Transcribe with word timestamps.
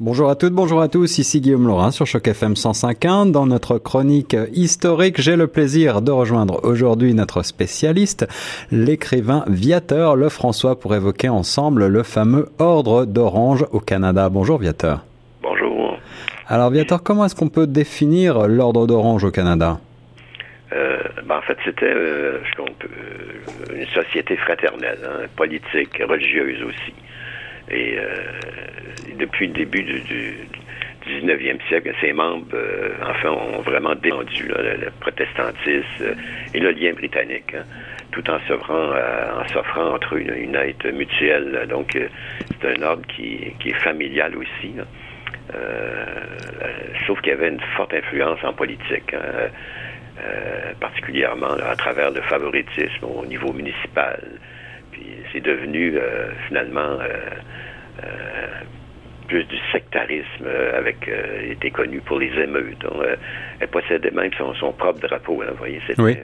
Bonjour 0.00 0.30
à 0.30 0.36
toutes, 0.36 0.52
bonjour 0.52 0.80
à 0.80 0.86
tous, 0.86 1.18
ici 1.18 1.40
Guillaume 1.40 1.66
Laurin 1.66 1.90
sur 1.90 2.06
Choc 2.06 2.28
FM 2.28 2.52
105.1. 2.52 3.32
Dans 3.32 3.46
notre 3.46 3.78
chronique 3.78 4.36
historique, 4.52 5.20
j'ai 5.20 5.34
le 5.34 5.48
plaisir 5.48 6.02
de 6.02 6.12
rejoindre 6.12 6.60
aujourd'hui 6.62 7.14
notre 7.14 7.42
spécialiste, 7.42 8.28
l'écrivain 8.70 9.42
Viateur 9.48 10.14
Lefrançois, 10.14 10.78
pour 10.78 10.94
évoquer 10.94 11.28
ensemble 11.28 11.88
le 11.88 12.04
fameux 12.04 12.48
Ordre 12.60 13.06
d'Orange 13.06 13.66
au 13.72 13.80
Canada. 13.80 14.28
Bonjour 14.28 14.58
Viateur. 14.58 15.04
Bonjour. 15.42 15.98
Alors 16.46 16.70
Viateur, 16.70 17.02
comment 17.02 17.24
est-ce 17.24 17.34
qu'on 17.34 17.48
peut 17.48 17.66
définir 17.66 18.46
l'Ordre 18.46 18.86
d'Orange 18.86 19.24
au 19.24 19.32
Canada? 19.32 19.80
Euh, 20.72 21.02
ben, 21.24 21.38
en 21.38 21.42
fait, 21.42 21.58
c'était 21.64 21.92
euh, 21.92 22.38
une 23.74 23.86
société 23.86 24.36
fraternelle, 24.36 25.00
hein, 25.04 25.26
politique, 25.34 26.00
religieuse 26.08 26.62
aussi. 26.62 26.94
Et 27.70 27.98
euh, 27.98 28.06
depuis 29.18 29.48
le 29.48 29.52
début 29.52 29.82
du, 29.82 30.00
du, 30.00 30.34
19e 31.06 31.58
siècle, 31.68 31.92
ses 32.00 32.12
membres, 32.12 32.46
euh, 32.54 32.90
enfin, 33.02 33.30
ont 33.30 33.60
vraiment 33.60 33.94
défendu 33.94 34.48
le, 34.48 34.90
protestantisme 35.00 36.16
et 36.54 36.60
le 36.60 36.70
lien 36.70 36.92
britannique, 36.92 37.54
hein, 37.54 37.64
tout 38.12 38.28
en 38.30 38.38
s'offrant, 38.46 38.92
euh, 38.94 39.42
en 39.76 39.94
entre 39.94 40.14
une, 40.14 40.34
une, 40.34 40.54
aide 40.56 40.94
mutuelle. 40.94 41.66
Donc, 41.68 41.96
c'est 42.60 42.78
un 42.78 42.82
ordre 42.82 43.06
qui, 43.06 43.52
qui, 43.60 43.70
est 43.70 43.80
familial 43.80 44.34
aussi. 44.36 44.74
sauf 47.06 47.20
qu'il 47.20 47.32
y 47.32 47.36
avait 47.36 47.48
une 47.48 47.60
forte 47.76 47.94
influence 47.94 48.42
en 48.44 48.52
politique. 48.52 49.14
Hein, 49.14 49.50
particulièrement 50.80 51.52
à 51.52 51.76
travers 51.76 52.10
le 52.10 52.20
favoritisme 52.22 53.04
au 53.04 53.24
niveau 53.24 53.52
municipal, 53.52 54.20
c'est 55.32 55.40
devenu 55.40 55.94
finalement 56.48 56.98
plus 59.28 59.44
du 59.44 59.56
sectarisme 59.72 60.46
avec 60.76 61.08
euh, 61.08 61.52
était 61.52 61.70
connu 61.70 62.00
pour 62.00 62.18
les 62.18 62.30
émeutes. 62.42 62.84
elle 63.60 63.68
possédait 63.68 64.10
même 64.10 64.30
son, 64.36 64.72
propre 64.72 65.00
drapeau. 65.06 65.42
Hein, 65.42 65.50
vous 65.52 65.58
voyez, 65.58 65.80
c'était 65.86 66.02
ouais, 66.02 66.20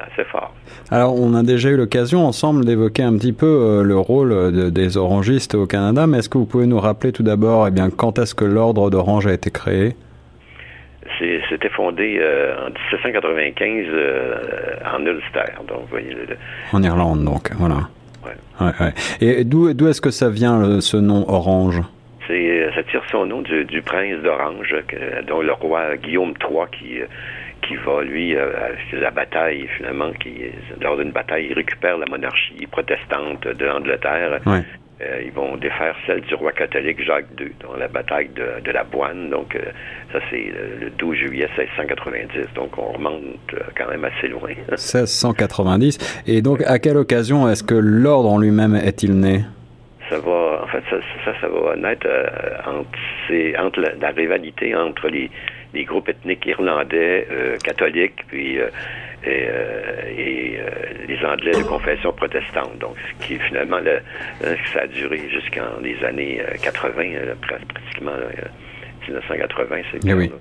assez 0.00 0.24
fort. 0.24 0.54
Alors, 0.90 1.14
on 1.14 1.34
a 1.34 1.42
déjà 1.42 1.70
eu 1.70 1.76
l'occasion 1.76 2.26
ensemble 2.26 2.64
d'évoquer 2.64 3.02
un 3.02 3.16
petit 3.16 3.32
peu 3.32 3.82
le 3.84 3.96
rôle 3.96 4.72
des 4.72 4.96
orangistes 4.96 5.54
au 5.54 5.66
Canada, 5.66 6.06
mais 6.06 6.18
est-ce 6.18 6.28
que 6.28 6.38
vous 6.38 6.46
pouvez 6.46 6.66
nous 6.66 6.80
rappeler 6.80 7.12
tout 7.12 7.22
d'abord, 7.22 7.68
eh 7.68 7.70
bien, 7.70 7.90
quand 7.90 8.18
est-ce 8.18 8.34
que 8.34 8.44
l'ordre 8.44 8.90
d'Orange 8.90 9.26
a 9.26 9.32
été 9.32 9.50
créé? 9.50 9.94
C'était 11.48 11.68
fondé 11.68 12.18
euh, 12.20 12.66
en 12.66 12.70
1795 12.70 13.86
euh, 13.88 14.34
en 14.84 15.04
Ulster, 15.04 15.52
donc 15.68 15.88
voyez. 15.90 16.16
En 16.72 16.82
Irlande, 16.82 17.24
donc, 17.24 17.50
voilà. 17.58 17.88
Ouais. 18.24 18.66
Ouais, 18.80 18.92
Et 19.20 19.44
d'où 19.44 19.68
est-ce 19.88 20.00
que 20.00 20.10
ça 20.10 20.30
vient 20.30 20.80
ce 20.80 20.96
nom 20.96 21.24
Orange? 21.28 21.80
C'est 22.26 22.68
ça 22.74 22.82
tire 22.84 23.02
son 23.10 23.26
nom 23.26 23.42
du, 23.42 23.64
du 23.64 23.82
prince 23.82 24.22
d'Orange, 24.22 24.74
dont 25.26 25.42
le 25.42 25.52
roi 25.52 25.96
Guillaume 25.96 26.34
III 26.40 26.66
qui 26.78 26.98
qui 27.66 27.76
va 27.76 28.02
lui 28.02 28.34
euh, 28.34 28.50
la 28.92 29.10
bataille 29.10 29.68
finalement 29.76 30.10
qui 30.20 30.32
lors 30.80 30.96
d'une 30.96 31.12
bataille 31.12 31.46
il 31.50 31.54
récupère 31.54 31.96
la 31.96 32.06
monarchie 32.06 32.66
protestante 32.70 33.46
de 33.46 33.64
l'Angleterre. 33.64 34.40
Euh, 35.02 35.22
ils 35.24 35.32
vont 35.32 35.56
défaire 35.56 35.96
celle 36.06 36.20
du 36.20 36.34
roi 36.34 36.52
catholique 36.52 37.02
Jacques 37.04 37.26
II 37.40 37.50
dans 37.60 37.76
la 37.76 37.88
bataille 37.88 38.28
de, 38.28 38.70
la 38.70 38.84
Boine. 38.84 39.30
Donc, 39.30 39.56
euh, 39.56 39.60
ça, 40.12 40.20
c'est 40.30 40.52
le 40.80 40.90
12 40.90 41.16
juillet 41.16 41.48
1690. 41.56 42.54
Donc, 42.54 42.78
on 42.78 42.92
remonte 42.92 43.24
euh, 43.54 43.60
quand 43.76 43.88
même 43.88 44.04
assez 44.04 44.28
loin. 44.28 44.50
1690. 44.70 46.22
Et 46.26 46.42
donc, 46.42 46.62
à 46.66 46.78
quelle 46.78 46.96
occasion 46.96 47.48
est-ce 47.48 47.64
que 47.64 47.74
l'ordre 47.74 48.30
en 48.30 48.38
lui-même 48.38 48.76
est-il 48.76 49.18
né? 49.18 49.44
Ça 50.08 50.18
va, 50.18 50.62
en 50.62 50.66
fait, 50.66 50.82
ça, 50.90 51.32
ça, 51.40 51.48
va 51.48 51.74
naître 51.74 52.06
entre, 52.66 53.64
entre 53.64 53.80
la, 53.80 54.10
rivalité 54.10 54.74
entre 54.76 55.08
les, 55.08 55.30
les 55.74 55.84
groupes 55.84 56.08
ethniques 56.08 56.46
irlandais 56.46 57.26
catholiques, 57.64 58.24
puis 58.28 58.58
et, 59.24 59.46
euh, 59.48 60.02
et 60.16 60.58
euh, 60.58 61.06
les 61.06 61.24
Anglais 61.24 61.52
de 61.52 61.62
confession 61.62 62.12
protestante. 62.12 62.78
Donc, 62.78 62.96
ce 62.98 63.26
qui 63.26 63.34
est 63.34 63.38
finalement, 63.38 63.78
le, 63.78 63.98
hein, 64.44 64.54
ça 64.72 64.80
a 64.80 64.86
duré 64.86 65.20
jusqu'en 65.28 65.80
les 65.80 66.02
années 66.04 66.42
80, 66.62 67.02
euh, 67.14 67.34
pratiquement 67.40 68.16
1980, 69.06 69.76
c'est 69.92 70.04
bien. 70.04 70.16
Oui. 70.16 70.28
Donc, 70.28 70.40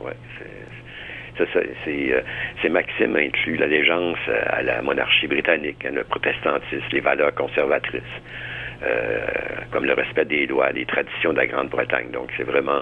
ouais, 0.00 0.12
c'est, 0.38 1.44
ça, 1.44 1.60
c'est, 1.84 2.24
c'est 2.62 2.68
Maxime 2.68 3.16
inclut 3.16 3.56
l'allégeance 3.56 4.18
à 4.46 4.62
la 4.62 4.82
monarchie 4.82 5.26
britannique, 5.26 5.84
hein, 5.84 5.92
le 5.94 6.04
protestantisme, 6.04 6.86
les 6.92 7.00
valeurs 7.00 7.34
conservatrices, 7.34 8.02
euh, 8.82 9.26
comme 9.70 9.84
le 9.84 9.92
respect 9.92 10.24
des 10.24 10.46
lois, 10.46 10.70
les 10.72 10.86
traditions 10.86 11.32
de 11.32 11.38
la 11.38 11.46
Grande-Bretagne. 11.46 12.10
Donc, 12.10 12.30
c'est 12.36 12.44
vraiment 12.44 12.80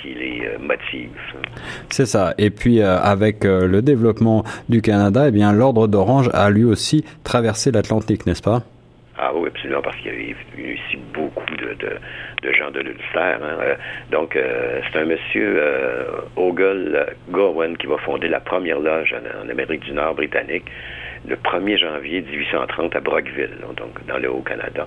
qui 0.00 0.14
les 0.14 0.46
euh, 0.46 0.58
motive. 0.58 1.10
C'est 1.90 2.06
ça. 2.06 2.34
Et 2.38 2.50
puis 2.50 2.80
euh, 2.80 2.98
avec 2.98 3.44
euh, 3.44 3.66
le 3.66 3.82
développement 3.82 4.44
du 4.68 4.82
Canada, 4.82 5.28
eh 5.28 5.30
bien 5.30 5.52
l'ordre 5.52 5.86
d'Orange 5.88 6.30
a 6.32 6.50
lui 6.50 6.64
aussi 6.64 7.04
traversé 7.24 7.72
l'Atlantique, 7.72 8.26
n'est-ce 8.26 8.42
pas? 8.42 8.62
Ah 9.18 9.32
oui, 9.34 9.48
absolument, 9.48 9.80
parce 9.80 9.96
qu'il 9.96 10.12
y 10.12 10.14
a 10.14 10.18
eu 10.18 10.74
ici 10.74 10.98
beaucoup 11.14 11.56
de, 11.56 11.74
de, 12.42 12.52
gens 12.52 12.70
de 12.70 12.80
l'Ulster. 12.80 13.36
Hein. 13.42 13.76
Donc, 14.12 14.36
c'est 14.92 14.98
un 14.98 15.06
monsieur, 15.06 15.56
euh, 15.58 16.04
Ogle 16.36 17.06
Gowen, 17.30 17.78
qui 17.78 17.86
va 17.86 17.96
fonder 17.96 18.28
la 18.28 18.40
première 18.40 18.78
loge 18.78 19.14
en, 19.14 19.48
Amérique 19.48 19.84
du 19.84 19.92
Nord 19.92 20.16
britannique 20.16 20.64
le 21.26 21.36
1er 21.36 21.78
janvier 21.78 22.22
1830 22.22 22.96
à 22.96 23.00
Brockville, 23.00 23.58
donc 23.76 24.06
dans 24.06 24.18
le 24.18 24.30
Haut-Canada. 24.30 24.86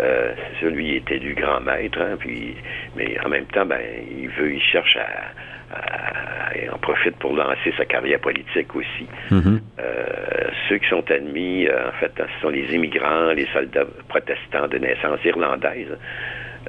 Euh, 0.00 0.32
c'est 0.36 0.66
ça, 0.66 0.70
lui, 0.70 0.96
est 0.96 1.10
élu 1.10 1.34
grand 1.34 1.60
maître, 1.60 2.00
hein, 2.00 2.16
puis, 2.18 2.56
mais 2.96 3.16
en 3.24 3.28
même 3.28 3.46
temps, 3.46 3.64
ben, 3.64 3.80
il 4.10 4.28
veut, 4.28 4.52
il 4.52 4.60
cherche 4.60 4.96
à, 4.96 5.76
à, 5.76 6.74
en 6.74 6.78
profite 6.78 7.16
pour 7.16 7.34
lancer 7.34 7.72
sa 7.76 7.84
carrière 7.84 8.20
politique 8.20 8.74
aussi. 8.74 9.06
Mm-hmm. 9.30 9.58
Euh, 9.78 10.50
ceux 10.68 10.78
qui 10.78 10.88
sont 10.88 11.08
admis, 11.10 11.66
euh, 11.66 11.88
en 11.88 11.92
fait, 11.92 12.12
ce 12.16 12.40
sont 12.40 12.48
les 12.48 12.74
immigrants, 12.74 13.32
les 13.32 13.46
soldats 13.52 13.86
protestants 14.08 14.68
de 14.68 14.78
naissance 14.78 15.20
irlandaise. 15.24 15.96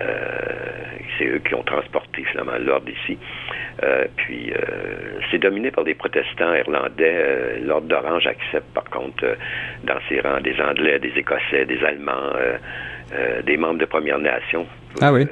Euh, 0.02 0.06
c'est 1.18 1.26
eux 1.26 1.40
qui 1.40 1.56
ont 1.56 1.64
transporté 1.64 2.24
finalement 2.26 2.58
l'ordre 2.60 2.90
ici. 2.90 3.18
Puis 4.18 4.52
c'est 5.35 5.40
dominé 5.40 5.69
par 5.72 5.84
des 5.84 5.96
protestants 5.96 6.53
irlandais. 6.53 7.59
l'ordre 7.62 7.88
d'Orange 7.88 8.25
accepte 8.25 8.73
par 8.73 8.85
contre 8.85 9.25
dans 9.84 10.00
ses 10.07 10.22
rangs 10.22 10.40
des 10.40 10.56
Anglais, 10.62 11.00
des 11.00 11.12
Écossais, 11.18 11.66
des 11.66 11.84
Allemands. 11.84 12.31
Euh, 13.13 13.41
des 13.44 13.56
membres 13.56 13.79
de 13.79 13.85
Première 13.85 14.18
Nation. 14.18 14.66
Ah 15.00 15.13
oui? 15.13 15.28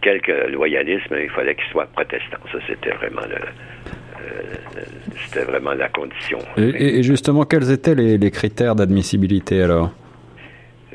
Quelques 0.00 0.50
loyalisme, 0.50 1.16
il 1.20 1.30
fallait 1.30 1.56
qu'ils 1.56 1.70
soient 1.72 1.86
protestants. 1.86 2.38
Ça, 2.52 2.58
c'était 2.68 2.90
vraiment 2.90 3.22
le, 3.22 3.34
euh, 3.34 4.80
c'était 5.16 5.44
vraiment 5.44 5.72
la 5.72 5.88
condition. 5.88 6.38
Et, 6.56 7.02
justement, 7.02 7.44
quels 7.44 7.72
étaient 7.72 7.96
les, 7.96 8.30
critères 8.30 8.76
d'admissibilité 8.76 9.62
alors? 9.62 9.90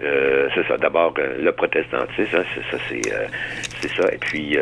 Euh, 0.02 0.48
c'est 0.56 0.66
ça. 0.68 0.78
D'abord, 0.78 1.14
le 1.18 1.52
protestantisme, 1.52 1.98
hein, 1.98 2.08
c'est 2.16 2.28
ça, 2.32 2.78
c'est, 3.82 3.88
ça. 3.90 4.14
Et 4.14 4.18
puis, 4.18 4.58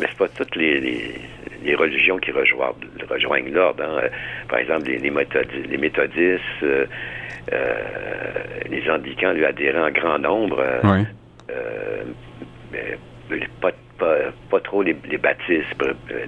mais 0.00 0.06
c'est 0.08 0.18
pas 0.18 0.28
toutes 0.28 0.56
les, 0.56 0.80
les, 0.80 1.14
religions 1.74 2.18
qui 2.18 2.32
rejoignent, 2.32 2.74
rejoignent 3.08 3.52
l'ordre. 3.52 3.82
Hein. 3.82 4.08
Par 4.48 4.58
exemple, 4.58 4.86
les, 4.86 4.98
les, 4.98 5.10
méthodistes, 5.10 5.66
les 5.68 5.78
méthodistes 5.78 6.64
euh, 7.52 7.74
les 8.70 8.88
Anglicans 8.90 9.32
lui 9.32 9.44
adhéraient 9.44 9.88
en 9.88 9.90
grand 9.90 10.18
nombre. 10.18 10.60
Euh, 10.60 10.80
oui. 10.84 11.04
Euh, 11.50 12.02
mais 12.72 13.40
pas, 13.60 13.72
pas, 13.98 14.16
pas, 14.50 14.60
trop 14.60 14.82
les, 14.82 14.96
les 15.10 15.18
baptistes, 15.18 15.66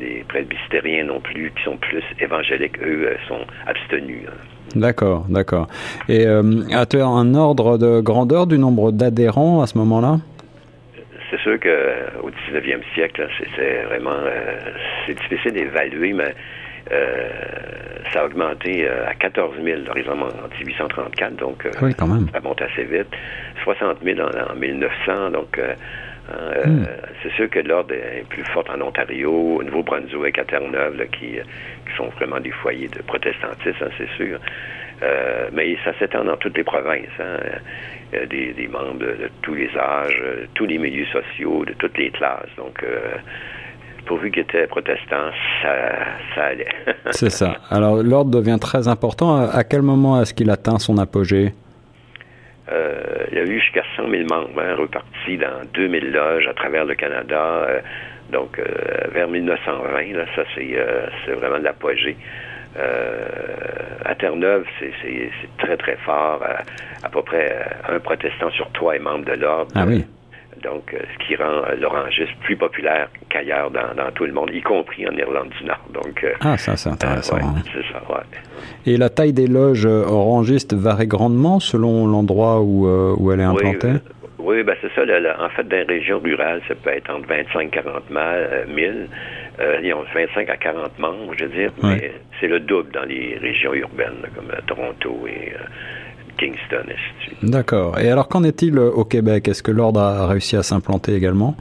les 0.01 0.25
presbytériens 0.29 1.05
non 1.05 1.21
plus, 1.21 1.53
qui 1.57 1.63
sont 1.65 1.77
plus 1.77 2.03
évangéliques, 2.21 2.79
eux, 2.83 3.17
sont 3.29 3.41
abstenus. 3.67 4.23
Hein. 4.29 4.33
D'accord, 4.75 5.27
d'accord. 5.29 5.67
Et 6.09 6.27
as-tu 6.27 7.01
un 7.01 7.35
ordre 7.35 7.79
de 7.79 8.01
grandeur 8.01 8.47
du 8.47 8.59
nombre 8.59 8.91
d'adhérents 8.91 9.61
à 9.61 9.67
ce 9.67 9.77
moment-là? 9.79 10.19
C'est 11.43 11.51
sûr 11.51 11.61
qu'au 11.61 12.31
19e 12.31 12.83
siècle, 12.95 13.29
c'est 13.57 13.83
vraiment 13.83 14.19
c'est 15.07 15.15
difficile 15.15 15.53
d'évaluer, 15.53 16.13
mais 16.13 16.35
euh, 16.91 17.29
ça 18.13 18.23
a 18.23 18.27
augmenté 18.27 18.87
euh, 18.87 19.09
à 19.09 19.15
14 19.15 19.55
000 19.63 19.83
en 19.89 19.95
1834, 19.95 21.37
donc 21.37 21.65
euh, 21.65 21.71
ça 21.73 22.41
monte 22.43 22.63
assez 22.63 22.85
vite. 22.85 23.07
60 23.63 23.99
000 24.03 24.21
en, 24.21 24.55
1900, 24.57 25.31
donc 25.31 25.59
hmm. 25.59 26.85
c'est 27.23 27.33
sûr 27.33 27.49
que 27.49 27.61
l'ordre 27.61 27.95
est 27.95 28.27
plus 28.29 28.45
fort 28.45 28.65
en 28.69 28.81
Ontario, 28.81 29.31
au 29.33 29.63
Nouveau-Brunswick, 29.63 30.39
à 30.39 30.45
Terre-Neuve, 30.45 31.07
qui, 31.13 31.39
qui, 31.39 31.97
sont 31.97 32.09
vraiment 32.17 32.41
des 32.41 32.51
foyers 32.51 32.89
de 32.89 33.01
protestantisme, 33.03 33.85
hein, 33.85 33.91
c'est 33.97 34.11
sûr. 34.17 34.39
Mais 35.53 35.77
ça 35.85 35.93
s'étend 35.99 36.25
dans 36.25 36.37
toutes 36.37 36.57
les 36.57 36.65
provinces. 36.65 37.07
Hein. 37.21 37.39
Des, 38.29 38.53
des, 38.53 38.69
membres 38.69 38.99
de, 38.99 39.31
tous 39.41 39.55
les 39.55 39.71
âges, 39.75 40.23
tous 40.55 40.67
les 40.67 40.77
milieux 40.77 41.07
sociaux, 41.07 41.65
de 41.65 41.73
toutes 41.73 41.97
les 41.97 42.11
classes. 42.11 42.51
Donc, 42.59 42.85
pourvu 44.05 44.31
qu'il 44.31 44.43
était 44.43 44.67
protestant, 44.67 45.31
ça, 45.63 45.75
ça 46.35 46.45
allait. 46.45 46.69
C'est 47.11 47.31
ça. 47.31 47.57
Alors, 47.71 48.03
l'ordre 48.03 48.31
devient 48.31 48.59
très 48.61 48.87
important. 48.87 49.49
À 49.49 49.65
quel 49.65 49.81
moment 49.81 50.21
est-ce 50.21 50.35
qu'il 50.35 50.51
atteint 50.51 50.79
son 50.79 50.99
apogée? 50.99 51.53
il 53.31 53.39
y 53.39 53.41
a 53.41 53.45
eu 53.45 53.61
jusqu'à 53.61 53.83
100 53.97 54.11
000 54.11 54.23
membres 54.31 54.61
hein, 54.61 54.75
repartis 54.77 55.37
dans 55.39 55.65
2000 55.75 56.13
loges 56.13 56.47
à 56.47 56.55
travers 56.55 56.85
le 56.85 56.95
Canada. 56.95 57.67
donc, 58.31 58.61
vers 59.13 59.29
1920, 59.29 60.17
là, 60.17 60.27
ça, 60.37 60.43
c'est 60.55 61.33
vraiment 61.33 61.59
de 61.59 61.65
l'apogée. 61.65 62.17
Euh, 62.79 63.25
à 64.05 64.15
Terre-Neuve, 64.15 64.65
c'est 64.79 65.21
très, 65.59 65.77
très 65.77 65.97
fort. 65.97 66.43
À, 67.03 67.09
peu 67.09 67.23
près 67.23 67.67
un 67.89 67.99
protestant 67.99 68.51
sur 68.51 68.71
trois 68.73 68.97
est 68.97 69.01
membre 69.01 69.25
de 69.25 69.33
l'ordre. 69.33 69.73
Ah 69.75 69.85
oui. 69.87 70.05
Donc, 70.63 70.95
ce 70.95 71.27
qui 71.27 71.35
rend 71.35 71.63
l'orangiste 71.81 72.33
plus 72.43 72.57
populaire 72.57 73.09
qu'ailleurs 73.29 73.71
dans, 73.71 73.95
dans, 73.97 74.13
tout 74.13 74.25
le 74.25 74.33
monde, 74.33 74.51
y 74.53 74.61
compris 74.61 75.07
en 75.09 75.13
Irlande 75.13 75.49
du 75.59 75.67
Nord. 75.67 75.85
Donc, 75.93 76.25
ah, 76.41 76.57
ça, 76.57 76.77
c'est 76.77 76.91
intéressant. 76.91 77.37
Hein. 77.37 77.63
c'est 77.65 77.93
ça, 77.93 78.01
ouais. 78.09 78.23
Et 78.87 78.97
la 78.97 79.09
taille 79.09 79.33
des 79.33 79.49
loges 79.49 79.87
orangistes 79.87 80.75
varie 80.75 81.09
grandement 81.09 81.59
selon 81.59 82.07
l'endroit 82.07 82.61
où, 82.61 82.87
où 82.87 83.33
elle 83.33 83.41
est 83.41 83.45
implantée? 83.45 83.95
Oui, 84.45 84.63
ben 84.65 84.75
c'est 84.81 84.93
ça. 84.95 85.03
en 85.03 85.49
fait, 85.51 85.69
dans 85.69 85.77
les 85.77 85.83
régions 85.85 86.19
rurales, 86.19 86.61
ça 86.67 86.75
peut 86.75 86.91
être 86.91 87.11
entre 87.11 87.29
25 87.29 87.61
et 87.61 87.69
40 87.69 88.03
000. 88.11 88.93
Euh, 89.61 89.79
ils 89.83 89.93
ont 89.93 90.05
25 90.15 90.49
à 90.49 90.57
40 90.57 90.99
membres, 90.99 91.35
je 91.39 91.45
veux 91.45 91.51
dire, 91.51 91.71
mais 91.83 92.13
c'est 92.41 92.49
le 92.49 92.61
double 92.61 92.91
dans 92.93 93.05
les 93.05 93.37
régions 93.41 93.75
urbaines, 93.75 94.23
comme 94.35 94.51
euh, 94.51 94.61
Toronto 94.67 95.27
et 95.27 95.53
euh, 95.53 95.59
Kingston. 96.39 96.87
D'accord. 97.43 97.99
Et 97.99 98.09
alors, 98.09 98.29
qu'en 98.29 98.45
est-il 98.45 98.79
au 98.79 99.05
Québec? 99.05 99.49
Est-ce 99.49 99.63
que 99.63 99.71
l'ordre 99.71 100.01
a 100.01 100.27
réussi 100.27 100.57
à 100.57 100.63
s'implanter 100.63 101.15
également? 101.15 101.55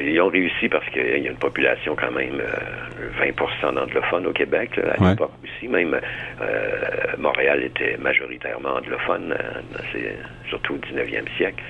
ils 0.00 0.20
ont 0.20 0.28
réussi 0.28 0.68
parce 0.68 0.84
qu'il 0.90 1.02
y 1.02 1.26
a 1.26 1.30
une 1.30 1.36
population 1.36 1.96
quand 1.96 2.10
même 2.10 2.42
20% 3.20 3.74
d'anglophones 3.74 4.26
au 4.26 4.32
Québec. 4.32 4.78
à 4.78 5.10
l'époque 5.10 5.30
aussi, 5.42 5.66
même 5.66 5.98
Montréal 7.16 7.64
était 7.64 7.96
majoritairement 7.96 8.76
anglophone, 8.76 9.34
surtout 10.50 10.74
au 10.74 10.76
19e 10.76 11.24
siècle. 11.38 11.62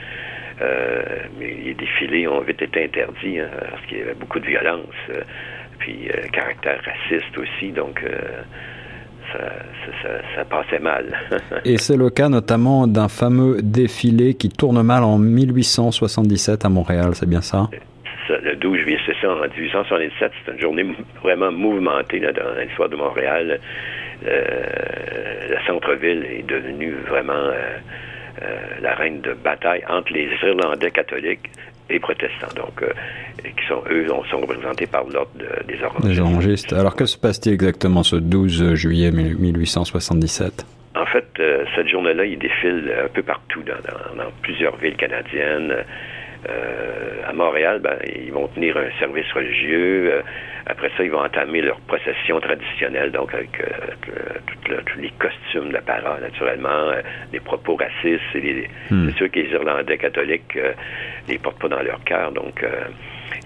Euh, 0.60 1.02
mais 1.38 1.54
les 1.64 1.74
défilés 1.74 2.26
ont 2.26 2.40
vite 2.40 2.60
été 2.62 2.84
interdits 2.84 3.38
hein, 3.38 3.48
parce 3.70 3.84
qu'il 3.86 3.98
y 3.98 4.02
avait 4.02 4.14
beaucoup 4.14 4.40
de 4.40 4.46
violence, 4.46 4.86
euh, 5.10 5.20
puis 5.78 6.08
euh, 6.08 6.26
caractère 6.32 6.80
raciste 6.84 7.38
aussi, 7.38 7.70
donc 7.70 8.02
ça, 9.32 9.38
ça, 10.02 10.08
ça, 10.34 10.44
passait 10.44 10.80
mal. 10.80 11.16
Et 11.64 11.76
c'est 11.76 11.96
le 11.96 12.10
cas 12.10 12.28
notamment 12.28 12.88
d'un 12.88 13.08
fameux 13.08 13.58
défilé 13.62 14.34
qui 14.34 14.48
tourne 14.48 14.82
mal 14.82 15.04
en 15.04 15.18
1877 15.18 16.64
à 16.64 16.68
Montréal, 16.68 17.10
c'est 17.14 17.28
bien 17.28 17.42
ça? 17.42 17.68
le 18.42 18.56
12 18.56 18.78
juillet, 18.80 18.98
c'est 19.06 19.16
ça, 19.22 19.32
en 19.32 19.40
1877, 19.40 20.32
c'est 20.44 20.52
une 20.52 20.60
journée 20.60 20.86
vraiment 21.22 21.50
mouvementée 21.50 22.18
là, 22.18 22.32
dans 22.32 22.60
l'histoire 22.60 22.90
de 22.90 22.96
Montréal. 22.96 23.58
le 24.22 25.56
centre-ville 25.66 26.24
est 26.24 26.46
devenu 26.46 26.92
vraiment 27.08 27.32
euh, 27.32 27.78
la 28.80 28.94
reine 28.94 29.20
de 29.20 29.34
bataille 29.34 29.82
entre 29.88 30.12
les 30.12 30.28
Irlandais 30.42 30.90
catholiques 30.90 31.50
et 31.90 31.98
protestants, 31.98 32.54
donc 32.54 32.82
euh, 32.82 32.92
qui 33.42 33.66
sont 33.66 33.82
eux 33.90 34.06
sont 34.30 34.38
représentés 34.38 34.86
par 34.86 35.04
l'ordre 35.04 35.30
des 35.66 35.82
orangistes. 35.82 36.06
Des 36.06 36.20
orangistes. 36.20 36.72
Alors 36.72 36.96
que 36.96 37.06
se 37.06 37.16
passe-t-il 37.16 37.54
exactement 37.54 38.02
ce 38.02 38.16
12 38.16 38.74
juillet 38.74 39.10
1877 39.10 40.66
En 40.96 41.06
fait, 41.06 41.26
euh, 41.40 41.64
cette 41.74 41.88
journée-là, 41.88 42.24
ils 42.24 42.38
défilent 42.38 42.92
un 43.04 43.08
peu 43.08 43.22
partout 43.22 43.62
dans, 43.62 44.22
dans 44.22 44.30
plusieurs 44.42 44.76
villes 44.76 44.96
canadiennes. 44.96 45.84
Euh, 46.48 47.22
à 47.26 47.32
Montréal, 47.32 47.80
ben, 47.80 47.98
ils 48.04 48.32
vont 48.32 48.46
tenir 48.48 48.76
un 48.76 48.90
service 48.98 49.30
religieux. 49.32 50.12
Euh, 50.12 50.22
après 50.66 50.90
ça, 50.96 51.02
ils 51.02 51.10
vont 51.10 51.24
entamer 51.24 51.62
leur 51.62 51.80
procession 51.80 52.40
traditionnelle, 52.40 53.10
donc 53.10 53.32
avec 53.34 53.60
euh, 53.60 54.34
tous 54.84 54.98
les 54.98 55.10
costumes 55.18 55.72
de 55.72 55.78
parole, 55.78 56.20
naturellement, 56.20 56.92
les 57.32 57.40
propos 57.40 57.76
racistes. 57.76 58.22
Hmm. 58.90 59.08
C'est 59.08 59.16
sûr 59.16 59.30
que 59.30 59.40
les 59.40 59.50
Irlandais 59.50 59.98
catholiques 59.98 60.58
les 61.26 61.38
portent 61.38 61.58
pas 61.58 61.68
dans 61.68 61.82
leur 61.82 62.02
cœur, 62.04 62.32
donc 62.32 62.62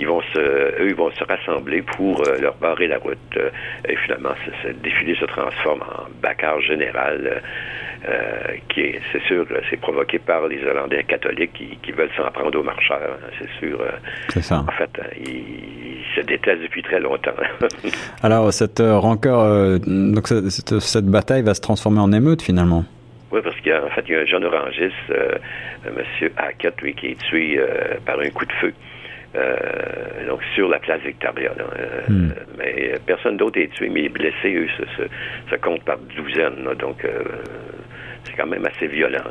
ils 0.01 0.07
vont 0.07 0.23
se, 0.33 0.39
eux, 0.39 0.89
ils 0.89 0.95
vont 0.95 1.11
se 1.13 1.25
rassembler 1.25 1.83
pour 1.83 2.23
leur 2.41 2.55
barrer 2.55 2.89
la 2.89 2.99
route. 2.99 3.39
et 3.89 3.97
finalement, 3.97 4.35
ce, 4.63 4.69
défilé 4.73 5.15
se 5.17 5.25
transforme 5.27 5.83
en 5.83 6.09
bacard 6.21 6.61
général. 6.61 7.43
Euh, 8.09 8.57
qui 8.69 8.81
est, 8.81 9.01
c'est 9.13 9.23
sûr, 9.23 9.47
c'est 9.71 9.77
provoqué 9.77 10.19
par 10.19 10.49
les 10.49 10.61
Hollandais 10.65 11.05
catholiques 11.05 11.53
qui, 11.53 11.93
veulent 11.93 12.11
s'en 12.17 12.29
prendre 12.33 12.59
aux 12.59 12.63
marcheurs, 12.65 12.99
hein, 13.01 13.31
c'est 13.39 13.49
sûr. 13.65 13.81
Euh. 13.81 13.91
c'est 14.31 14.43
ça. 14.43 14.65
En 14.67 14.73
fait, 14.73 14.91
euh, 14.99 15.03
ils, 15.25 16.03
se 16.17 16.21
détestent 16.23 16.63
depuis 16.63 16.83
très 16.83 16.99
longtemps. 16.99 17.31
Alors, 18.25 18.53
cette 18.53 18.81
rancœur, 18.81 19.79
donc 19.87 20.27
cette, 20.27 20.81
cette, 20.81 21.07
bataille 21.07 21.43
va 21.43 21.55
se 21.55 21.61
transformer 21.61 22.01
en 22.01 22.13
émeute 22.13 22.43
finalement. 22.43 22.85
Oui, 23.31 23.41
parce 23.43 23.57
qu'en 23.61 23.89
fait, 23.95 24.05
il 24.09 24.15
y 24.15 24.17
a 24.17 24.21
un 24.21 24.27
jeune 24.27 24.45
orangiste, 24.45 24.95
M. 25.87 26.31
Hackett, 26.37 26.83
lui, 26.83 26.95
qui 26.95 27.07
est 27.07 27.19
tué 27.31 27.61
par 28.05 28.19
un 28.19 28.29
coup 28.31 28.45
de 28.45 28.53
feu. 28.53 28.75
Euh, 29.35 30.27
donc 30.29 30.41
sur 30.55 30.69
la 30.69 30.79
place 30.79 31.01
Victoria. 31.01 31.53
Euh, 31.59 32.01
hmm. 32.09 32.33
Mais 32.59 32.95
personne 33.07 33.39
d'autre 33.39 33.59
est 33.59 33.73
tué, 33.73 33.89
mais 33.89 34.03
les 34.03 34.09
blessés, 34.11 34.55
eux, 34.55 34.67
se, 35.51 35.57
comptent 35.57 35.85
par 35.85 35.99
douzaines. 36.17 36.65
donc 36.79 37.05
euh, 37.05 37.23
c'est 38.25 38.35
quand 38.37 38.47
même 38.47 38.67
assez 38.67 38.87
violent. 38.87 39.23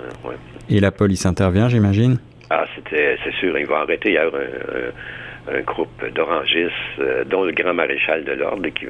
Et 0.70 0.80
la 0.80 0.92
police 0.92 1.26
intervient, 1.26 1.70
j'imagine? 1.70 2.18
Ah, 2.50 2.66
c'était, 2.76 3.18
c'est 3.24 3.34
sûr, 3.36 3.58
ils 3.58 3.68
vont 3.68 3.76
arrêter 3.76 4.12
hier 4.12 4.26
un, 4.26 4.92
un 5.48 5.62
groupe 5.62 5.90
d'orangistes, 6.14 6.72
euh, 7.00 7.24
dont 7.24 7.44
le 7.44 7.52
grand 7.52 7.74
maréchal 7.74 8.24
de 8.24 8.34
l'ordre 8.34 8.68
qui, 8.70 8.86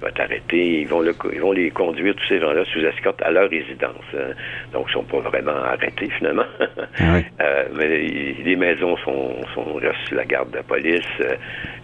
va 0.00 0.08
être 0.08 0.20
arrêté. 0.20 0.80
Ils 0.80 0.88
vont, 0.88 1.02
ils 1.32 1.40
vont 1.40 1.52
les 1.52 1.70
conduire, 1.70 2.14
tous 2.14 2.26
ces 2.28 2.40
gens-là, 2.40 2.64
sous 2.66 2.80
escorte 2.80 3.22
à 3.22 3.30
leur 3.30 3.48
résidence. 3.48 4.04
Hein. 4.14 4.32
Donc, 4.72 4.86
ils 4.88 4.92
sont 4.92 5.04
pas 5.04 5.20
vraiment 5.20 5.52
arrêtés, 5.52 6.08
finalement. 6.18 6.44
Ah 7.00 7.18
euh, 7.40 7.64
mais 7.76 7.88
les 7.88 8.56
maisons 8.56 8.96
sont, 8.98 9.34
sont 9.54 9.80
sous 10.06 10.14
la 10.14 10.24
garde 10.24 10.50
de 10.52 10.56
la 10.56 10.62
police. 10.62 11.00
Euh, 11.20 11.34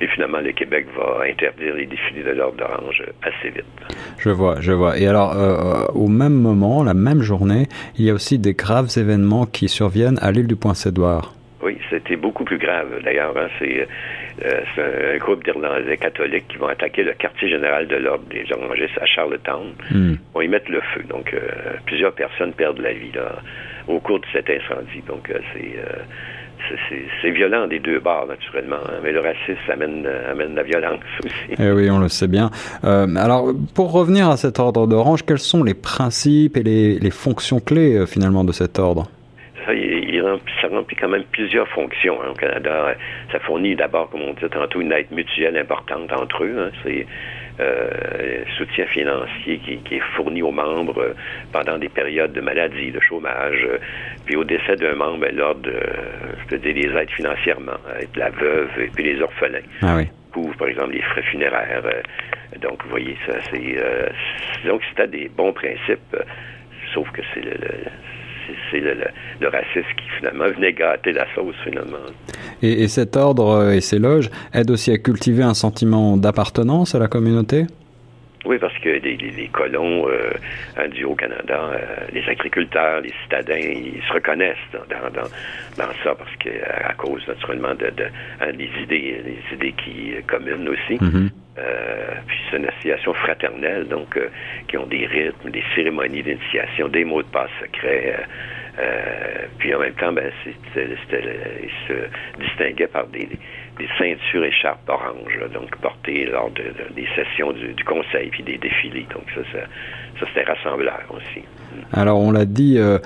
et 0.01 0.07
finalement, 0.09 0.39
le 0.39 0.53
Québec 0.53 0.87
va 0.97 1.25
interdire 1.29 1.75
les 1.75 1.87
défilés 1.87 2.23
de 2.23 2.31
l'ordre 2.31 2.57
d'orange 2.59 3.03
assez 3.23 3.51
vite. 3.51 3.65
Je 4.19 4.31
vois, 4.31 4.61
je 4.61 4.73
vois. 4.73 4.99
Et 4.99 5.07
alors, 5.07 5.35
au 5.95 6.09
même 6.09 6.35
moment, 6.35 6.85
la 6.85 6.95
même 6.95 7.23
journée, 7.23 7.67
il 7.99 8.05
y 8.05 8.11
a 8.11 8.15
aussi 8.15 8.39
des 8.39 8.55
graves 8.55 8.89
événements 8.97 9.47
qui 9.47 9.69
surviennent 9.69 10.19
à 10.21 10.31
l'île 10.31 10.47
du 10.47 10.57
Point-Sédoire. 10.57 11.35
Oui, 11.63 11.77
c'était 11.91 12.17
beaucoup 12.17 12.45
plus 12.45 12.59
grave 12.59 12.89
d'ailleurs. 13.05 13.37
Hein. 13.37 13.49
Euh, 13.61 14.61
c'est 14.75 15.15
un 15.15 15.19
groupe 15.19 15.45
d'Irlandais 15.45 15.97
catholiques 15.99 16.49
qui 16.49 16.57
vont 16.57 16.69
attaquer 16.69 17.03
le 17.03 17.13
quartier 17.13 17.51
général 17.51 17.87
de 17.87 17.97
l'ordre 17.97 18.25
des 18.31 18.47
orangistes 18.51 18.99
à 19.01 19.07
Charlottetown. 19.07 19.73
Ils 19.91 20.19
vont 20.33 20.41
y 20.41 20.49
mettre 20.49 20.71
le 20.71 20.81
feu. 20.95 21.03
Donc, 21.09 21.35
euh, 21.35 21.39
plusieurs 21.85 22.13
personnes 22.13 22.53
perdent 22.53 22.81
la 22.81 22.93
vie 22.93 23.13
là, 23.15 23.37
au 23.89 24.01
cours 24.01 24.21
de 24.21 24.27
cet 24.33 24.49
incendie. 24.49 25.03
Donc, 25.07 25.31
euh, 25.31 25.39
c'est 25.53 25.77
c'est 27.23 27.31
violent 27.31 27.67
des 27.67 27.79
deux 27.79 28.01
bords, 28.01 28.27
naturellement, 28.29 28.77
hein. 28.87 29.01
mais 29.03 29.13
le 29.13 29.21
racisme 29.21 29.71
amène, 29.73 30.07
amène 30.31 30.55
la 30.55 30.63
violence 30.63 31.01
aussi. 31.25 31.57
Eh 31.59 31.71
oui, 31.73 31.91
on 31.91 31.99
le 31.99 32.09
sait 32.09 32.29
bien. 32.29 32.51
alors, 32.83 33.53
pour 33.75 33.93
revenir 33.93 34.29
à 34.29 34.37
cet 34.37 34.59
ordre 34.59 34.87
d'Orange, 34.87 35.25
quels 35.25 35.39
sont 35.39 35.65
les 35.65 35.75
principes 35.75 36.59
et 36.59 36.63
les, 36.63 36.99
les 36.99 37.11
fonctions 37.11 37.61
clés, 37.61 38.05
finalement, 38.07 38.45
de 38.45 38.53
cet 38.53 38.79
ordre? 38.79 39.11
Ça 40.61 40.69
remplit 40.69 40.97
quand 40.97 41.09
même 41.09 41.25
plusieurs 41.33 41.69
fonctions 41.69 42.21
hein, 42.23 42.31
au 42.31 42.35
Canada. 42.35 42.95
Ça 43.33 43.39
fournit 43.41 43.77
d'abord, 43.77 44.11
comme 44.11 44.23
on 44.23 44.33
dit 44.33 44.49
tantôt, 44.51 44.81
une 44.81 44.93
aide 44.93 45.11
mutuelle 45.11 45.57
importante 45.57 46.13
entre 46.13 46.45
eux. 46.45 46.57
Hein. 46.59 46.71
C'est 46.83 47.07
euh, 47.61 48.45
soutien 48.57 48.87
financier 48.87 49.59
qui, 49.59 49.95
est 49.95 50.03
fourni 50.17 50.41
aux 50.41 50.53
membres 50.53 50.99
euh, 50.99 51.15
pendant 51.53 51.77
des 51.77 51.89
périodes 51.91 52.33
de 52.33 52.41
maladie, 52.41 52.91
de 52.91 53.01
chômage. 53.01 53.63
Euh, 53.65 53.79
puis 54.25 54.37
au 54.37 54.45
décès 54.45 54.77
d'un 54.77 54.95
membre, 54.95 55.19
ben, 55.19 55.37
l'ordre, 55.37 55.69
je 56.41 56.47
peux 56.47 56.59
dire, 56.59 56.75
les 56.75 56.99
aides 56.99 57.11
financièrement, 57.11 57.79
avec 57.95 58.17
la 58.17 58.31
veuve 58.31 58.71
et 58.79 58.89
puis 58.89 59.05
les 59.05 59.21
orphelins. 59.21 59.67
Ah 59.83 59.97
oui. 59.97 60.09
Couvre, 60.33 60.57
par 60.57 60.69
exemple, 60.69 60.93
les 60.93 61.03
frais 61.03 61.23
funéraires. 61.23 61.83
donc, 62.63 62.83
vous 62.85 62.91
voyez, 62.91 63.17
ça, 63.27 63.35
c'est... 63.51 63.77
donc, 64.67 64.81
c'était 64.89 65.09
des 65.09 65.29
bons 65.29 65.53
principes, 65.53 66.17
sauf 66.95 67.11
que 67.11 67.21
c'est 67.35 67.41
le 67.41 67.59
c'est 68.71 68.81
le, 68.81 69.49
racisme 69.49 69.89
qui 69.97 70.09
finalement 70.19 70.49
venait 70.51 70.73
gâter 70.73 71.13
la 71.13 71.27
sauce 71.35 71.55
finalement. 71.65 71.99
Et, 72.63 72.89
cet 72.89 73.17
ordre 73.17 73.49
euh, 73.49 73.73
et 73.73 73.81
ces 73.81 73.99
loges 73.99 74.31
aident 74.53 74.71
aussi 74.71 74.93
à 74.93 74.99
cultiver 74.99 75.43
un 75.43 75.55
sentiment 75.55 76.17
d'appartenance 76.17 76.95
à 76.95 76.99
la 76.99 77.09
communauté? 77.09 77.67
Oui, 78.47 78.57
parce 78.59 78.77
que 78.79 78.89
les, 78.89 79.51
colons 79.53 80.09
euh, 80.09 80.89
du 80.89 81.05
Haut-Canada, 81.05 81.61
euh, 81.73 81.79
les 82.13 82.27
agriculteurs, 82.27 83.03
les 83.03 83.13
citadins, 83.23 83.59
ils 83.59 84.01
se 84.09 84.13
reconnaissent 84.15 84.57
dans, 84.73 85.11
dans, 85.11 85.93
ça 86.03 86.15
parce 86.15 86.35
que 86.37 86.49
à 86.89 86.95
cause 86.95 87.21
naturellement 87.29 87.75
de, 87.75 87.93
hein, 88.41 88.53
des 88.55 88.71
idées, 88.83 89.21
des 89.25 89.55
idées 89.55 89.75
qui 89.85 90.15
communes 90.27 90.69
aussi. 90.69 90.99
Mm-hmm. 91.61 92.27
puis 92.27 92.39
c'est 92.51 92.57
une 92.57 92.67
association 92.67 93.15
fraternelle, 93.15 93.87
donc 93.89 94.19
qui 94.69 94.77
ont 94.77 94.87
des 94.87 95.07
rythmes, 95.07 95.51
des 95.51 95.65
cérémonies 95.75 96.23
d'initiation, 96.23 96.89
des 96.89 97.05
mots 97.05 97.23
de 97.23 97.29
passe 97.29 97.51
secrets. 97.61 98.17
puis 99.59 99.75
en 99.75 99.81
même 99.81 99.95
temps, 99.95 100.13
ben, 100.13 100.31
se 100.75 102.41
distinguait 102.41 102.87
par 102.87 103.07
des, 103.09 103.29
des 103.81 103.89
ceintures 103.99 104.45
écharpes 104.45 104.89
oranges, 104.89 105.41
donc 105.55 105.75
portées 105.81 106.27
lors 106.27 106.51
de, 106.51 106.65
des 106.95 107.07
sessions 107.17 107.53
du, 107.53 107.85
conseil 107.85 108.29
puis 108.31 108.43
des 108.43 108.59
défilés. 108.59 109.07
Donc 109.13 109.25
ça, 109.35 109.41
ça, 109.53 110.27
c'était 110.27 110.45
rassembleur 110.45 111.01
aussi. 111.11 111.43
Alors 111.93 112.21
on 112.21 112.31
l'a 112.31 112.45
dit, 112.45 112.77
euh, 112.79 112.99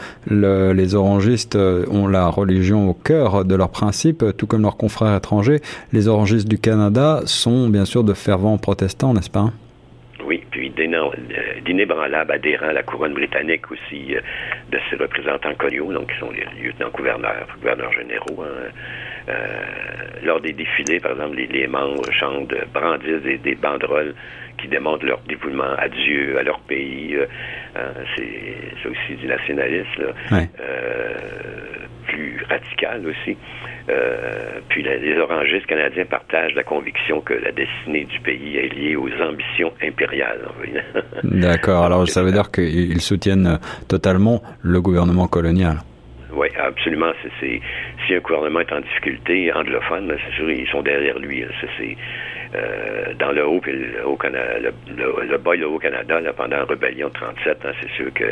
les 0.75 0.95
orangistes 0.95 1.54
euh, 1.54 1.87
ont 1.90 2.09
la 2.09 2.26
religion 2.28 2.88
au 2.88 2.95
cœur 2.95 3.45
de 3.45 3.54
leurs 3.54 3.71
principes, 3.71 4.25
tout 4.37 4.47
comme 4.47 4.62
leurs 4.62 4.76
confrères 4.76 5.16
étrangers. 5.16 5.61
Les 5.93 6.09
orangistes 6.09 6.49
du 6.49 6.59
Canada 6.59 7.21
sont 7.26 7.69
bien 7.69 7.85
sûr 7.85 8.02
de 8.02 8.12
fervents 8.12 8.59
protestants, 8.59 9.14
n'est-ce 9.14 9.31
pas? 9.31 9.50
D'inébranlables 10.76 12.33
adhérents 12.33 12.69
à 12.69 12.73
la 12.73 12.83
couronne 12.83 13.14
britannique 13.14 13.71
aussi, 13.71 14.14
euh, 14.14 14.21
de 14.71 14.78
ses 14.90 14.97
représentants 14.97 15.54
coloniaux, 15.54 15.93
donc 15.93 16.12
qui 16.12 16.19
sont 16.19 16.31
les 16.31 16.45
lieutenants-gouverneurs, 16.62 17.47
gouverneurs 17.61 17.93
généraux. 17.93 18.43
Hein. 18.43 18.71
Euh, 19.28 19.62
lors 20.23 20.40
des 20.40 20.52
défilés, 20.52 21.00
par 21.00 21.12
exemple, 21.12 21.37
les, 21.37 21.66
membres 21.66 22.11
chantent, 22.12 22.54
brandissent 22.73 23.23
des, 23.23 23.38
des, 23.38 23.54
banderoles 23.54 24.14
qui 24.59 24.69
démontrent 24.69 25.07
leur 25.07 25.21
dévouement 25.21 25.75
à 25.78 25.88
Dieu, 25.88 26.38
à 26.38 26.43
leur 26.43 26.61
pays. 26.61 27.16
Euh, 27.16 27.26
hein, 27.76 27.93
c'est 28.16 28.88
aussi 28.88 29.14
du 29.19 29.26
nationalisme, 29.26 30.12
plus 32.07 32.43
radical 32.49 33.07
aussi. 33.07 33.37
Euh, 33.91 34.61
puis 34.69 34.83
les 34.83 35.19
orangistes 35.19 35.67
canadiens 35.67 36.07
partagent 36.07 36.55
la 36.55 36.62
conviction 36.62 37.21
que 37.21 37.35
la 37.35 37.53
destinée 37.53 38.05
du 38.05 38.19
pays 38.21 38.57
est 38.57 38.75
liée 38.75 38.97
aux 38.97 39.11
ambitions 39.21 39.73
impériales. 39.83 40.41
D'accord. 41.25 41.85
Alors 41.85 42.09
ça 42.09 42.23
veut 42.23 42.33
dire 42.33 42.50
qu'ils 42.50 43.00
soutiennent 43.03 43.59
totalement 43.88 44.43
le 44.62 44.81
gouvernement 44.81 45.26
colonial. 45.26 45.79
Oui, 46.33 46.49
absolument. 46.59 47.12
Si 47.41 47.61
un 48.14 48.19
gouvernement 48.21 48.61
est 48.61 48.73
en 48.73 48.81
difficulté 48.81 49.53
anglophone, 49.53 50.17
c'est 50.25 50.35
sûr, 50.37 50.50
ils 50.50 50.67
sont 50.69 50.83
derrière 50.83 51.19
lui. 51.19 51.45
C'est, 51.79 51.97
euh, 52.55 53.14
dans 53.19 53.33
le 53.33 53.47
haut, 53.47 53.61
le, 53.67 54.07
haut 54.07 54.17
Canada, 54.17 54.59
le, 54.59 54.73
le, 55.29 55.38
bas 55.38 55.55
et 55.55 55.59
le 55.59 55.69
haut 55.69 55.79
Canada, 55.79 56.21
pendant 56.37 56.57
la 56.57 56.64
rébellion 56.64 57.09
de 57.09 57.12
37, 57.12 57.59
hein, 57.64 57.73
c'est 57.81 57.91
sûr 57.91 58.12
que 58.12 58.25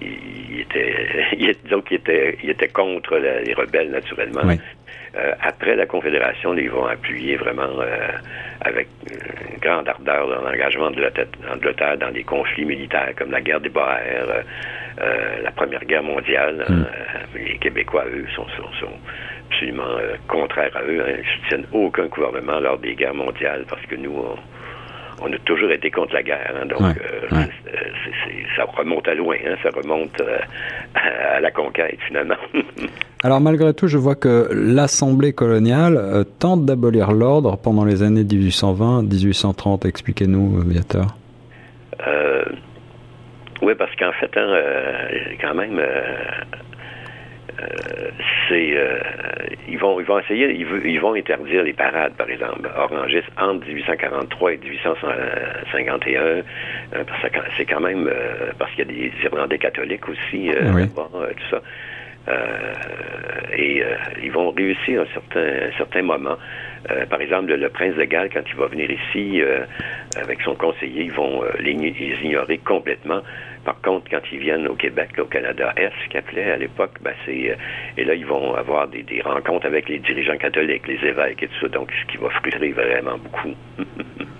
il 0.00 0.60
était, 0.60 0.94
il, 1.38 1.50
était, 1.50 2.38
il 2.42 2.50
était 2.50 2.68
contre 2.68 3.16
les 3.16 3.54
rebelles, 3.54 3.90
naturellement. 3.90 4.42
Euh, 5.14 5.32
après 5.42 5.76
la 5.76 5.84
Confédération, 5.84 6.56
ils 6.56 6.70
vont 6.70 6.86
appuyer 6.86 7.36
vraiment 7.36 7.68
euh, 7.80 8.08
avec 8.62 8.88
une 9.10 9.58
grande 9.58 9.86
ardeur 9.86 10.26
l'engagement 10.26 10.90
de 10.90 11.02
l'Angleterre 11.46 11.98
dans 11.98 12.10
des 12.10 12.24
conflits 12.24 12.64
militaires 12.64 13.12
comme 13.18 13.30
la 13.30 13.42
guerre 13.42 13.60
des 13.60 13.68
Boers, 13.68 13.98
euh, 15.00 15.42
la 15.42 15.50
Première 15.50 15.84
Guerre 15.84 16.02
mondiale. 16.02 16.64
Hmm. 16.66 16.84
les 17.34 17.58
Québécois, 17.58 18.06
eux, 18.06 18.26
sont, 18.34 18.46
absolument 19.50 19.98
contraires 20.28 20.74
à 20.74 20.82
eux. 20.82 21.02
Hein. 21.02 21.12
Ils 21.12 21.18
ne 21.18 21.42
soutiennent 21.42 21.66
aucun 21.72 22.06
gouvernement 22.06 22.58
lors 22.60 22.78
des 22.78 22.94
guerres 22.94 23.14
mondiales 23.14 23.66
parce 23.68 23.84
que 23.84 23.96
nous, 23.96 24.16
on, 24.16 24.36
on 25.24 25.32
a 25.32 25.38
toujours 25.44 25.70
été 25.70 25.90
contre 25.90 26.14
la 26.14 26.22
guerre. 26.22 26.52
Hein, 26.54 26.66
donc, 26.66 26.80
euh, 26.80 27.44
ça 28.56 28.64
remonte 28.64 29.06
à 29.08 29.14
loin. 29.14 29.36
Hein, 29.46 29.56
ça 29.62 29.70
remonte 29.74 30.20
euh, 30.20 30.38
à, 30.94 31.40
la 31.40 31.50
conquête, 31.50 31.98
finalement. 32.06 32.36
Alors, 33.24 33.40
malgré 33.40 33.72
tout, 33.74 33.86
je 33.86 33.98
vois 33.98 34.14
que 34.16 34.48
l'Assemblée 34.52 35.32
coloniale 35.32 35.96
euh, 35.96 36.24
tente 36.24 36.64
d'abolir 36.64 37.12
l'ordre 37.12 37.56
pendant 37.56 37.84
les 37.84 38.02
années 38.02 38.24
1820-1830. 38.24 39.86
Expliquez-nous, 39.86 40.60
Viateur. 40.66 41.06
oui, 43.62 43.74
parce 43.78 43.94
qu'en 43.94 44.12
fait, 44.12 44.30
hein, 44.36 44.58
quand 45.40 45.54
même 45.54 45.80
c'est 48.48 48.76
euh, 48.76 48.98
ils 49.68 49.78
vont 49.78 50.00
ils 50.00 50.06
vont 50.06 50.18
essayer 50.18 50.52
ils, 50.54 51.00
vont 51.00 51.14
interdire 51.14 51.62
les 51.62 51.72
parades 51.72 52.14
par 52.14 52.28
exemple. 52.28 52.68
Orangistes 52.76 53.30
entre 53.36 53.66
1843 53.66 54.52
et 54.52 54.56
1851 54.58 56.20
euh, 56.20 56.42
parce 56.90 57.32
que 57.32 57.38
c'est 57.56 57.64
quand 57.64 57.80
même 57.80 58.10
parce 58.58 58.70
qu'il 58.72 58.80
y 58.80 58.82
a 58.82 59.08
des 59.08 59.12
Irlandais 59.24 59.58
catholiques 59.58 60.08
aussi 60.08 60.50
tout 60.50 61.48
ça 61.50 61.60
et 62.28 63.82
ils 64.22 64.32
vont 64.32 64.50
réussir 64.50 65.00
à 65.00 65.02
un 65.04 65.06
certain, 65.12 65.76
certain 65.76 66.02
moment. 66.02 66.36
par 67.10 67.20
exemple, 67.20 67.54
le, 67.54 67.68
prince 67.68 67.96
de 67.96 68.04
Galles, 68.04 68.30
quand 68.32 68.42
il 68.48 68.56
va 68.56 68.66
venir 68.66 68.90
ici 68.90 69.42
avec 70.16 70.40
son 70.42 70.54
conseiller, 70.54 71.04
ils 71.04 71.12
vont 71.12 71.42
les, 71.58 71.72
ignorer 72.22 72.58
complètement. 72.58 73.22
Par 73.64 73.80
contre, 73.80 74.10
quand 74.10 74.20
ils 74.32 74.40
viennent 74.40 74.66
au 74.66 74.74
Québec, 74.74 75.10
au 75.18 75.24
Canada-Est, 75.24 75.92
ce 76.10 76.18
appelait 76.18 76.50
à 76.50 76.56
l'époque, 76.56 76.98
ben 77.00 77.12
euh, 77.28 77.54
et 77.96 78.04
là 78.04 78.14
ils 78.14 78.26
vont 78.26 78.54
avoir 78.54 78.88
des, 78.88 79.04
rencontres 79.24 79.66
avec 79.66 79.88
les 79.88 79.98
dirigeants 80.00 80.36
catholiques, 80.36 80.86
les 80.88 81.08
évêques 81.08 81.42
et 81.42 81.48
tout 81.48 81.60
ça, 81.60 81.68
donc 81.68 81.88
ce 81.92 82.12
qui 82.12 82.18
va 82.18 82.28
frustrer 82.30 82.72
vraiment 82.72 83.18
beaucoup. 83.18 83.54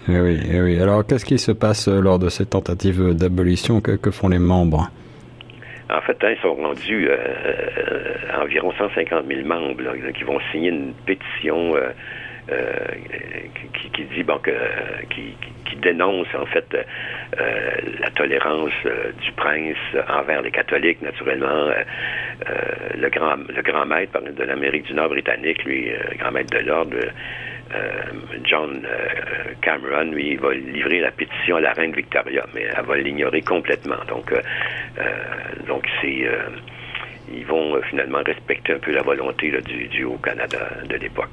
eh 0.08 0.20
oui, 0.20 0.40
eh 0.50 0.60
oui. 0.60 0.80
Alors 0.80 1.06
qu'est-ce 1.06 1.24
qui 1.24 1.38
se 1.38 1.52
passe 1.52 1.86
euh, 1.88 2.00
lors 2.00 2.18
de 2.18 2.28
ces 2.28 2.46
tentatives 2.46 3.14
d'abolition? 3.14 3.80
Que, 3.80 4.10
font 4.10 4.28
les 4.28 4.38
membres? 4.38 4.90
En 5.92 6.00
fait, 6.00 6.22
hein, 6.24 6.34
ils 6.36 6.40
sont 6.40 6.54
rendus 6.54 7.08
euh, 7.08 7.16
environ 8.40 8.72
150 8.72 9.26
000 9.26 9.46
membres 9.46 9.94
qui 10.14 10.24
vont 10.24 10.40
signer 10.50 10.70
une 10.70 10.94
pétition 11.06 11.74
qui, 13.74 13.90
qui, 13.90 14.04
dit 14.04 14.22
bon 14.24 14.38
que 14.38 14.50
qui, 15.10 15.34
dénonce 15.82 16.28
en 16.38 16.46
fait 16.46 16.66
euh, 16.74 17.70
la 17.98 18.10
tolérance 18.10 18.70
euh, 18.86 19.10
du 19.20 19.32
prince 19.32 19.76
envers 20.08 20.42
les 20.42 20.50
catholiques, 20.50 21.02
naturellement. 21.02 21.48
Euh, 21.48 21.82
le 22.96 23.08
grand 23.08 23.36
le 23.36 23.62
grand 23.62 23.86
maître 23.86 24.20
de 24.20 24.44
l'Amérique 24.44 24.84
du 24.84 24.94
Nord 24.94 25.08
britannique, 25.08 25.64
lui, 25.64 25.90
grand 26.18 26.30
maître 26.30 26.56
de 26.56 26.64
l'ordre, 26.64 26.96
John 28.44 28.82
Cameron, 29.62 30.12
lui, 30.12 30.36
va 30.36 30.52
livrer 30.54 31.00
la 31.00 31.10
pétition 31.10 31.56
à 31.56 31.60
la 31.60 31.72
reine 31.72 31.92
Victoria, 31.92 32.44
mais 32.54 32.62
elle 32.62 32.84
va 32.84 32.96
l'ignorer 32.98 33.42
complètement. 33.42 33.96
Donc, 34.08 34.32
donc 35.66 35.84
c'est 36.00 36.26
ils 37.34 37.46
vont 37.46 37.80
finalement 37.88 38.18
respecter 38.24 38.74
un 38.74 38.78
peu 38.78 38.92
la 38.92 39.02
volonté 39.02 39.50
du, 39.64 39.88
du 39.88 40.04
Haut-Canada 40.04 40.58
de 40.88 40.96
l'époque. 40.96 41.30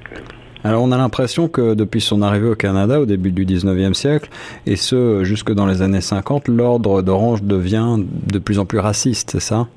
Alors 0.63 0.83
on 0.83 0.91
a 0.91 0.97
l'impression 0.97 1.47
que 1.47 1.73
depuis 1.73 2.01
son 2.01 2.21
arrivée 2.21 2.49
au 2.49 2.55
Canada 2.55 2.99
au 2.99 3.05
début 3.05 3.31
du 3.31 3.45
19e 3.45 3.93
siècle, 3.93 4.29
et 4.65 4.75
ce 4.75 5.23
jusque 5.23 5.53
dans 5.53 5.65
les 5.65 5.81
années 5.81 6.01
50, 6.01 6.49
l'ordre 6.49 7.01
d'Orange 7.01 7.43
devient 7.43 7.95
de 7.97 8.39
plus 8.39 8.59
en 8.59 8.65
plus 8.65 8.79
raciste, 8.79 9.31
c'est 9.31 9.39
ça? 9.39 9.67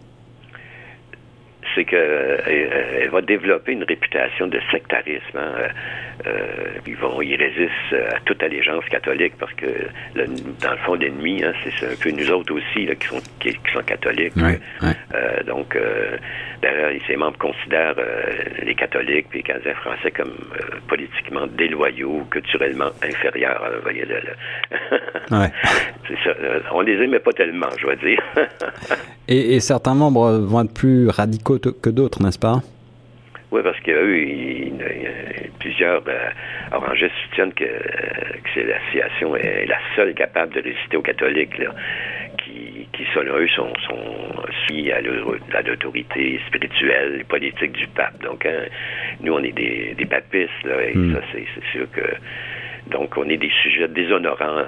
C'est 1.75 1.85
qu'elle 1.85 1.99
euh, 2.01 3.09
va 3.11 3.21
développer 3.21 3.73
une 3.73 3.85
réputation 3.85 4.47
de 4.47 4.61
sectarisme. 4.71 5.37
Hein. 5.37 5.53
Euh, 6.27 6.79
ils 6.87 6.97
vont, 6.97 7.21
ils 7.23 7.37
résistent 7.37 7.95
à 8.15 8.21
toute 8.25 8.43
allégeance 8.43 8.85
catholique 8.87 9.35
parce 9.39 9.53
que 9.55 9.67
dans 10.15 10.71
le 10.71 10.77
fond, 10.79 10.95
l'ennemi, 10.95 11.43
hein, 11.43 11.53
c'est 11.65 11.87
un 11.87 11.97
peu 12.01 12.11
nous 12.11 12.31
autres 12.31 12.55
aussi 12.55 12.87
là, 12.87 12.95
qui 12.95 13.09
sont 13.09 13.23
qui, 13.41 13.53
sont 13.73 13.83
catholiques. 13.83 14.35
Euh, 14.39 15.43
donc, 15.45 15.77
d'ailleurs, 16.63 16.93
ces 17.07 17.17
membres 17.17 17.39
considèrent 17.39 17.95
les 18.63 18.75
catholiques 18.75 19.27
et 19.33 19.39
les 19.39 19.43
Canadiens 19.43 19.75
français 19.75 20.11
comme 20.11 20.33
politiquement 20.89 21.47
déloyaux, 21.47 22.23
culturellement 22.31 22.91
inférieurs. 23.03 23.63
vous 23.77 23.83
voyez, 23.83 24.05
là, 24.05 24.21
c'est 26.09 26.19
ça. 26.25 26.35
On 26.73 26.81
les 26.81 27.03
aimait 27.03 27.19
pas 27.19 27.33
tellement, 27.33 27.69
je 27.79 27.83
dois 27.83 27.97
dire. 27.97 28.23
et, 29.29 29.57
et 29.57 29.61
certains 29.61 29.95
membres 29.95 30.39
vont 30.39 30.63
être 30.65 30.75
plus 30.75 31.09
radicaux 31.09 31.59
que 31.59 31.91
d'autres, 31.91 32.23
n'est-ce 32.23 32.39
pas? 32.39 32.61
Oui, 33.53 33.61
parce 33.63 33.79
qu'eux, 33.81 34.73
plusieurs 35.59 36.03
euh, 36.09 36.31
orangistes 36.73 37.13
soutiennent 37.25 37.53
que, 37.53 37.65
que 37.65 38.61
l'association 38.61 39.37
est 39.37 39.67
la 39.67 39.77
seule 39.95 40.15
capable 40.15 40.55
de 40.55 40.63
résister 40.63 40.97
aux 40.97 41.03
catholiques, 41.03 41.59
là, 41.59 41.75
qui, 42.63 42.87
qui, 42.93 43.05
selon 43.15 43.37
eux, 43.37 43.49
sont, 43.49 43.73
sont 43.89 44.43
soumis 44.67 44.91
à 44.91 45.01
l'autorité 45.01 46.41
spirituelle 46.47 47.21
et 47.21 47.25
politique 47.25 47.73
du 47.73 47.87
pape. 47.89 48.23
Donc, 48.23 48.47
hein, 48.47 48.65
nous, 49.21 49.33
on 49.33 49.43
est 49.43 49.53
des, 49.53 49.95
des 49.97 50.07
papistes, 50.07 50.51
là, 50.65 50.83
et 50.85 50.97
hmm. 50.97 51.15
ça, 51.15 51.21
c'est 51.33 51.47
sûr 51.73 51.91
que. 51.91 52.03
Donc, 52.91 53.17
on 53.17 53.29
est 53.29 53.37
des 53.37 53.51
sujets 53.63 53.89
déshonorants. 53.89 54.65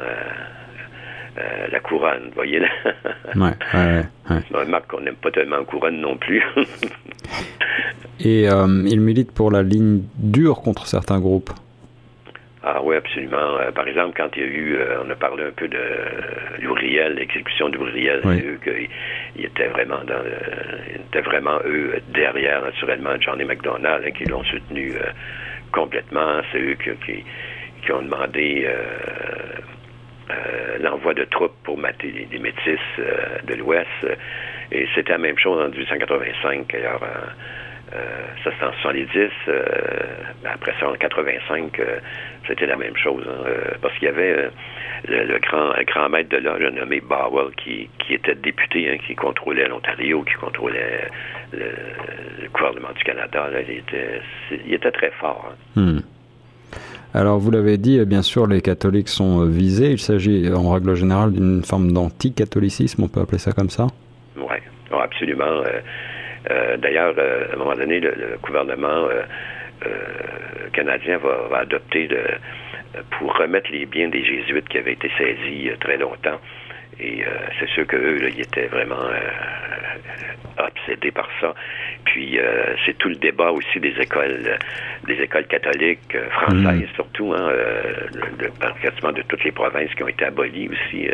Euh, 1.37 1.67
la 1.73 1.81
couronne, 1.81 2.27
vous 2.29 2.35
voyez 2.37 2.61
là. 2.61 2.69
ouais, 3.35 3.51
ouais, 3.75 4.05
ouais. 4.31 4.81
Qu'on 4.87 5.01
n'aime 5.01 5.17
pas 5.17 5.33
tellement 5.33 5.57
la 5.57 5.65
couronne 5.65 6.01
non 6.01 6.17
plus. 6.17 6.41
Et 8.21 8.49
euh, 8.49 8.85
il 8.87 9.01
milite 9.01 9.33
pour 9.33 9.51
la 9.51 9.65
ligne 9.65 10.03
dure 10.17 10.63
contre 10.63 10.87
certains 10.87 11.19
groupes. 11.19 11.51
Ah 12.67 12.81
oui, 12.83 12.97
absolument. 12.97 13.59
Euh, 13.59 13.71
par 13.73 13.87
exemple, 13.87 14.15
quand 14.17 14.31
il 14.37 14.43
y 14.43 14.47
a 14.47 14.49
eu, 14.49 14.79
on 15.05 15.11
a 15.11 15.15
parlé 15.15 15.45
un 15.45 15.51
peu 15.51 15.69
de 15.69 15.79
l'Ouvriel, 16.63 17.15
l'exécution 17.15 17.69
d'Ouvriel, 17.69 18.21
c'est 18.23 18.43
eux 18.43 18.59
qu'ils 18.65 19.45
étaient 19.45 19.69
vraiment 19.69 20.03
dans, 20.05 20.23
étaient 20.95 21.21
vraiment 21.21 21.59
eux 21.67 22.01
derrière, 22.09 22.65
naturellement, 22.65 23.21
Johnny 23.21 23.45
McDonald, 23.45 24.05
hein, 24.07 24.11
qui 24.13 24.25
l'ont 24.25 24.45
soutenu 24.45 24.95
complètement. 25.73 26.41
C'est 26.53 26.61
eux 26.61 26.77
qui, 26.83 27.25
qui, 27.85 27.93
ont 27.93 28.03
demandé 28.03 28.67
euh, 30.31 30.79
l'envoi 30.81 31.13
de 31.13 31.25
troupes 31.25 31.57
pour 31.65 31.77
mater 31.77 32.27
des, 32.31 32.39
métis 32.39 32.81
euh, 32.99 33.41
de 33.47 33.55
l'Ouest. 33.57 33.89
Et 34.73 34.89
c'était 34.95 35.13
la 35.13 35.19
même 35.19 35.39
chose 35.39 35.63
en 35.63 35.69
1885. 35.69 36.75
Alors, 37.93 38.01
ça 38.43 38.51
c'était 38.51 38.65
en 38.65 38.73
70. 38.83 39.31
après 40.45 40.75
ça, 40.81 40.89
en 40.89 40.95
85, 40.95 41.81
c'était 42.47 42.67
la 42.67 42.77
même 42.77 42.97
chose. 42.97 43.25
Hein, 43.29 43.51
parce 43.81 43.95
qu'il 43.95 44.05
y 44.05 44.11
avait 44.11 44.51
le, 45.09 45.39
grand, 45.39 45.73
grand 45.87 46.09
maître 46.09 46.31
de 46.31 46.39
l'âge 46.39 46.63
nommé 46.73 47.01
Bowell, 47.01 47.55
qui, 47.57 47.89
qui 47.99 48.15
était 48.15 48.35
député, 48.35 48.91
hein, 48.91 48.97
qui 49.07 49.15
contrôlait 49.15 49.69
l'Ontario, 49.69 50.23
qui 50.23 50.35
contrôlait 50.35 51.09
le, 51.53 51.69
gouvernement 52.53 52.93
du 52.97 53.03
Canada. 53.05 53.49
il, 53.67 53.79
était, 53.79 54.21
il 54.67 54.75
était 54.75 54.93
très 54.93 55.11
fort. 55.13 55.53
Hein. 55.77 55.81
Hmm. 55.81 56.01
Alors, 57.13 57.39
vous 57.39 57.51
l'avez 57.51 57.79
dit, 57.79 58.05
bien 58.05 58.23
sûr, 58.23 58.47
les 58.47 58.61
catholiques 58.61 59.09
sont 59.09 59.43
euh, 59.43 59.47
visés. 59.47 59.93
Il 59.93 60.01
s'agit, 60.01 60.51
en 60.53 60.73
règle 60.73 60.95
générale, 60.95 61.33
d'une 61.33 61.63
forme 61.63 61.93
d'anti-catholicisme, 61.93 63.05
on 63.05 63.09
peut 63.09 63.21
appeler 63.21 63.39
ça 63.39 63.53
comme 63.53 63.71
ça? 63.71 63.87
Oui, 64.37 64.57
absolument. 64.91 65.63
Euh, 66.51 66.55
euh, 66.55 66.77
d'ailleurs, 66.77 67.15
à 67.19 67.55
un 67.55 67.57
moment 67.57 67.75
donné, 67.75 68.01
le, 68.01 68.39
gouvernement 68.43 69.09
canadien 70.73 71.19
va, 71.19 71.59
adopter 71.59 72.09
pour 73.11 73.37
remettre 73.37 73.71
les 73.71 73.87
biens 73.87 74.09
des 74.09 74.25
jésuites 74.25 74.69
qui 74.69 74.79
avaient 74.79 74.93
été 74.93 75.11
saisis 75.19 75.71
très 75.81 75.99
longtemps. 75.99 76.41
Et 77.01 77.25
c'est 77.59 77.69
sûr 77.69 77.87
qu'eux, 77.87 78.31
ils 78.31 78.41
étaient 78.41 78.67
vraiment 78.67 79.09
obsédés 80.59 81.11
par 81.11 81.29
ça. 81.41 81.55
Puis 82.05 82.39
euh, 82.39 82.75
c'est 82.85 82.97
tout 82.99 83.09
le 83.09 83.17
débat 83.17 83.51
aussi 83.51 83.81
des 83.81 83.95
écoles, 84.01 84.59
des 85.07 85.15
écoles 85.15 85.47
catholiques 85.47 86.15
euh, 86.15 86.29
françaises 86.31 86.89
mm. 86.91 86.95
surtout, 86.95 87.33
hein, 87.33 87.49
euh, 87.51 87.83
de, 88.39 88.51
quasiment 88.83 89.13
de 89.13 89.23
toutes 89.23 89.45
les 89.45 89.53
provinces 89.53 89.93
qui 89.95 90.03
ont 90.03 90.09
été 90.09 90.25
abolies 90.25 90.69
aussi. 90.69 91.09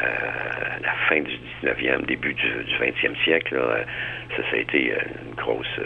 À 0.00 0.78
la 0.82 0.92
fin 1.08 1.20
du 1.20 1.38
19e, 1.62 2.04
début 2.06 2.34
du, 2.34 2.48
20e 2.80 3.16
siècle, 3.24 3.58
ça, 4.36 4.42
ça 4.50 4.56
a 4.56 4.58
été 4.58 4.92
une 4.92 5.34
grosse, 5.34 5.80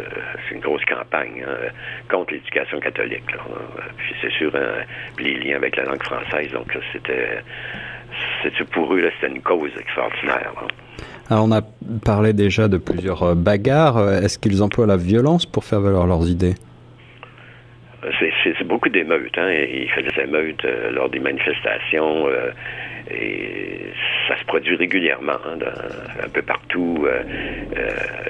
une 0.51 0.61
grosse 0.61 0.85
campagne 0.85 1.45
hein, 1.47 1.69
contre 2.11 2.35
l'éducation 2.35 2.81
catholique. 2.81 3.25
Puis 3.97 4.15
c'est 4.21 4.33
sûr, 4.33 4.55
hein, 4.55 4.85
les 5.19 5.35
liens 5.35 5.57
avec 5.57 5.77
la 5.77 5.85
langue 5.85 6.03
française, 6.03 6.51
donc 6.53 6.77
c'était, 6.93 7.43
c'était 8.43 8.65
pour 8.65 8.93
eux, 8.95 9.11
c'était 9.21 9.33
une 9.33 9.43
cause 9.43 9.71
extraordinaire. 9.79 10.53
Alors 11.31 11.45
on 11.45 11.53
a 11.53 11.63
parlé 12.05 12.33
déjà 12.33 12.67
de 12.67 12.77
plusieurs 12.77 13.23
euh, 13.23 13.35
bagarres. 13.37 13.99
Euh, 13.99 14.21
est-ce 14.21 14.37
qu'ils 14.37 14.65
emploient 14.65 14.89
la 14.89 14.97
violence 14.97 15.47
pour 15.47 15.65
faire 15.65 15.81
valoir 15.81 16.07
leurs 16.07 16.29
idées? 16.29 16.55
C'est 18.43 18.67
beaucoup 18.67 18.89
d'émeutes. 18.89 19.39
Hein? 19.39 19.51
Ils 19.53 19.89
font 19.91 20.01
des 20.01 20.23
émeutes 20.23 20.65
euh, 20.65 20.91
lors 20.91 21.09
des 21.09 21.21
manifestations. 21.21 22.27
Et 23.13 23.93
ça 24.29 24.39
se 24.39 24.45
produit 24.45 24.77
régulièrement, 24.77 25.39
hein, 25.45 25.59
un 26.23 26.29
peu 26.29 26.43
partout, 26.43 27.07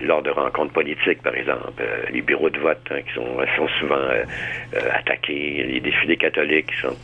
lors 0.02 0.22
de 0.22 0.30
rencontres 0.30 0.72
politiques, 0.72 1.22
par 1.22 1.34
exemple. 1.34 1.82
les 2.10 2.22
bureaux 2.22 2.50
de 2.50 2.58
vote 2.58 2.80
hein, 2.90 3.00
qui 3.06 3.14
sont, 3.14 3.36
sont 3.56 3.68
souvent 3.80 4.08
attaqués, 4.92 5.64
les 5.68 5.80
défilés 5.80 6.16
catholiques 6.16 6.72
sont, 6.80 6.96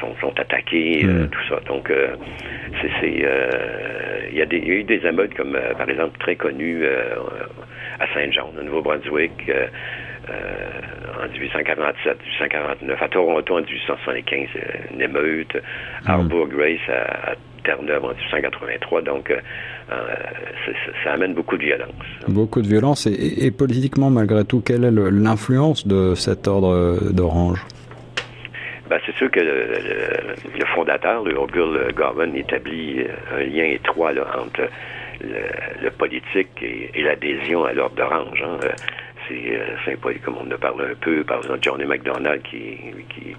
sont, 0.00 0.14
sont, 0.20 0.38
attaqués, 0.38 1.04
hmm. 1.04 1.28
tout 1.28 1.48
ça. 1.48 1.60
Donc, 1.66 1.90
c'est 2.80 3.24
il 4.34 4.38
y, 4.38 4.42
a 4.42 4.74
eu 4.74 4.82
des 4.82 5.06
émeutes 5.06 5.34
comme, 5.34 5.54
euh, 5.54 5.74
par 5.74 5.88
exemple, 5.88 6.18
très 6.18 6.34
connues 6.34 6.82
euh, 6.82 7.14
à 8.00 8.06
Saint-Jean, 8.12 8.52
au 8.58 8.62
Nouveau-Brunswick, 8.62 9.48
euh, 9.48 9.66
en 10.28 11.28
1847, 11.28 12.18
1849, 12.18 13.02
à 13.02 13.08
Toronto 13.08 13.54
en 13.54 13.60
1875, 13.60 14.48
une 14.92 15.00
émeute, 15.00 15.56
à 16.06 16.18
hmm. 16.18 16.28
Grace 16.48 16.88
à, 16.88 17.34
Terre-Neuve 17.64 18.04
en 18.04 18.08
1883. 18.08 19.02
Donc, 19.02 19.32
ça 21.02 21.12
amène 21.12 21.34
beaucoup 21.34 21.56
de 21.56 21.64
violence. 21.64 21.92
Beaucoup 22.28 22.60
de 22.60 22.68
violence. 22.68 23.06
Et, 23.06 23.50
politiquement, 23.50 24.10
malgré 24.10 24.44
tout, 24.44 24.60
quelle 24.60 24.84
est 24.84 24.90
l'influence 24.90 25.86
de 25.86 26.14
cet 26.14 26.46
ordre 26.46 27.10
d'Orange? 27.12 27.64
Ben, 28.88 28.98
c'est 29.06 29.14
sûr 29.16 29.30
que 29.30 29.40
le, 29.40 30.66
fondateur, 30.74 31.24
le 31.24 31.38
O'Gill 31.38 31.94
Govan, 31.94 32.34
établit 32.36 33.00
euh, 33.00 33.38
un 33.38 33.44
lien 33.44 33.64
étroit 33.64 34.10
entre 34.10 34.68
le, 35.22 35.90
politique 35.90 36.50
et, 36.60 37.02
l'adhésion 37.02 37.64
à 37.64 37.72
l'ordre 37.72 37.96
d'Orange. 37.96 38.44
Hein. 38.44 38.58
Euh, 39.30 39.34
c'est 39.44 39.56
euh, 39.56 39.76
symbolique, 39.84 40.22
comme 40.22 40.36
on 40.38 40.46
en 40.46 40.50
a 40.50 40.58
parlé 40.58 40.84
un 40.84 40.94
peu, 41.00 41.24
par 41.24 41.38
exemple, 41.38 41.58
Johnny 41.62 41.84
MacDonald, 41.84 42.42
qui, 42.42 42.78
qui, 43.08 43.34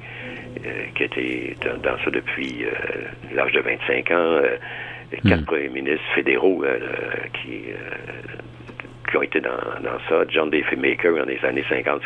qui 0.96 1.04
était 1.04 1.56
dans, 1.62 1.98
ça 2.04 2.12
depuis 2.12 2.66
l'âge 3.34 3.52
de 3.52 3.60
25 3.62 4.12
ans, 4.12 4.42
quatre 5.28 5.42
hmm. 5.42 5.46
premiers 5.46 5.70
ministres 5.70 6.06
fédéraux 6.16 6.64
qui 7.34 7.66
qui 9.10 9.18
ont 9.18 9.22
été 9.22 9.40
dans, 9.40 9.50
dans 9.84 10.00
ça. 10.10 10.26
John 10.30 10.50
Maker 10.50 11.16
dans 11.16 11.26
les 11.26 11.44
années 11.46 11.64
50-60, 11.70 11.98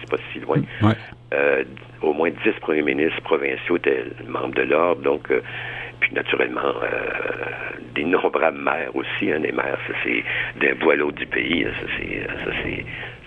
c'est 0.00 0.10
pas 0.10 0.16
si 0.32 0.40
loin. 0.40 0.62
Euh, 1.32 1.64
au 2.02 2.12
moins 2.12 2.30
dix 2.30 2.52
premiers 2.60 2.82
ministres 2.82 3.20
provinciaux 3.22 3.76
étaient 3.76 4.04
membres 4.26 4.54
de 4.54 4.62
l'ordre, 4.62 5.02
donc 5.02 5.30
euh, 5.30 5.40
puis 6.04 6.14
naturellement 6.14 6.60
euh, 6.82 7.78
d'innombrables 7.94 8.58
maires 8.58 8.94
aussi. 8.94 9.32
Hein, 9.32 9.40
des 9.40 9.52
maires, 9.52 9.78
ça 9.88 9.94
c'est 10.04 10.22
d'un 10.60 10.74
bout 10.74 10.90
à 10.90 10.96
l'autre 10.96 11.16
du 11.16 11.26
pays, 11.26 11.64
ça 11.64 12.50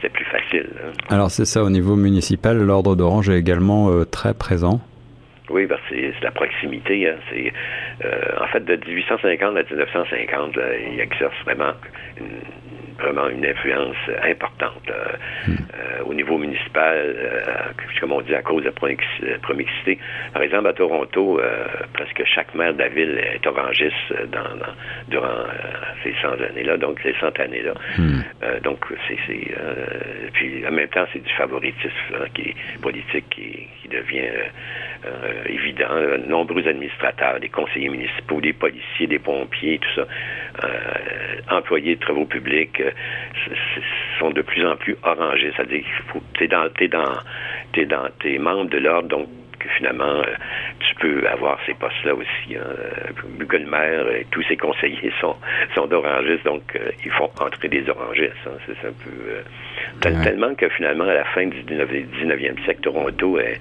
c'est 0.01 0.09
plus 0.09 0.25
facile. 0.25 0.69
Hein. 0.83 0.91
Alors 1.09 1.31
c'est 1.31 1.45
ça, 1.45 1.63
au 1.63 1.69
niveau 1.69 1.95
municipal, 1.95 2.57
l'ordre 2.57 2.95
d'Orange 2.95 3.29
est 3.29 3.39
également 3.39 3.89
euh, 3.89 4.05
très 4.05 4.33
présent? 4.33 4.79
Oui, 5.49 5.65
parce 5.65 5.81
que 5.89 5.95
c'est 5.95 6.23
la 6.23 6.31
proximité. 6.31 7.09
Hein, 7.09 7.15
c'est 7.31 7.51
en 8.39 8.47
fait 8.47 8.63
de 8.63 8.75
1850 8.75 9.57
à 9.57 9.63
1950, 9.63 10.51
il 10.93 10.99
exerce 10.99 11.33
vraiment 11.45 11.71
une, 12.19 12.27
vraiment 12.99 13.29
une 13.29 13.45
influence 13.45 13.95
importante 14.23 14.89
hmm. 15.47 15.51
euh, 15.51 16.03
au 16.05 16.13
niveau 16.13 16.37
municipal, 16.37 16.97
euh, 16.97 17.41
comme 17.99 18.11
on 18.11 18.21
dit, 18.21 18.35
à 18.35 18.41
cause 18.41 18.63
de 18.63 18.69
la 18.69 19.39
promixité. 19.39 19.99
Par 20.33 20.41
exemple, 20.41 20.67
à 20.67 20.73
Toronto, 20.73 21.39
euh, 21.39 21.65
presque 21.93 22.23
chaque 22.25 22.53
maire 22.55 22.73
de 22.73 22.79
la 22.79 22.89
ville 22.89 23.19
est 23.19 23.45
orangiste 23.45 24.13
dans, 24.31 24.65
durant 25.07 25.45
ces 26.03 26.13
100 26.21 26.41
années-là, 26.49 26.77
donc 26.77 26.99
ces 27.03 27.13
100 27.19 27.39
années-là. 27.39 27.73
Hmm. 27.97 28.21
donc, 28.63 28.85
c'est... 29.07 29.17
puis, 30.33 30.65
en 30.67 30.71
même 30.71 30.89
temps, 30.89 31.05
c'est 31.13 31.23
du 31.23 31.33
favoritisme 31.33 32.15
hein, 32.15 32.25
qui 32.33 32.55
politique 32.81 33.25
qui, 33.29 33.67
qui 33.81 33.87
devient 33.89 34.29
évident. 35.47 35.87
nombreux 36.27 36.67
administrateurs, 36.67 37.39
des 37.39 37.49
conseillers 37.49 37.89
municipaux, 37.89 38.41
des 38.41 38.53
policiers, 38.53 39.07
des 39.07 39.19
pompiers, 39.19 39.79
tout 39.79 40.01
ça, 40.01 40.07
employés 41.49 41.95
de 41.95 41.99
travaux 41.99 42.25
publics, 42.25 42.81
sont 44.19 44.31
de 44.31 44.41
plus 44.41 44.65
en 44.65 44.75
plus 44.75 44.95
orangés. 45.03 45.51
C'est-à-dire 45.55 45.83
que 46.13 46.19
t'es 46.37 46.47
dans, 46.47 46.69
t'es 46.69 46.87
dans, 46.87 47.13
t'es 47.73 47.85
dans, 47.85 48.09
t'es 48.19 48.37
membre 48.37 48.69
de 48.69 48.77
l'ordre, 48.77 49.07
donc 49.07 49.27
finalement, 49.75 50.05
euh, 50.05 50.23
tu 50.79 50.95
peux 50.95 51.27
avoir 51.27 51.59
ces 51.65 51.73
postes-là 51.73 52.15
aussi. 52.15 52.55
Hein. 52.55 53.13
le 53.39 53.65
maire 53.65 54.07
et 54.11 54.25
tous 54.31 54.43
ses 54.43 54.57
conseillers 54.57 55.11
sont, 55.19 55.35
sont 55.75 55.87
d'orangistes, 55.87 56.45
donc 56.45 56.63
euh, 56.75 56.91
ils 57.03 57.11
font 57.11 57.29
entrer 57.39 57.67
des 57.67 57.87
orangistes. 57.89 58.33
Hein. 58.45 58.57
C'est 58.65 58.87
un 58.87 58.93
peu... 58.93 59.11
Euh, 59.29 60.23
tellement 60.23 60.53
que 60.55 60.69
finalement, 60.69 61.05
à 61.05 61.13
la 61.13 61.25
fin 61.25 61.47
du 61.47 61.63
19e 61.63 62.63
siècle, 62.63 62.81
Toronto 62.81 63.39
est, 63.39 63.59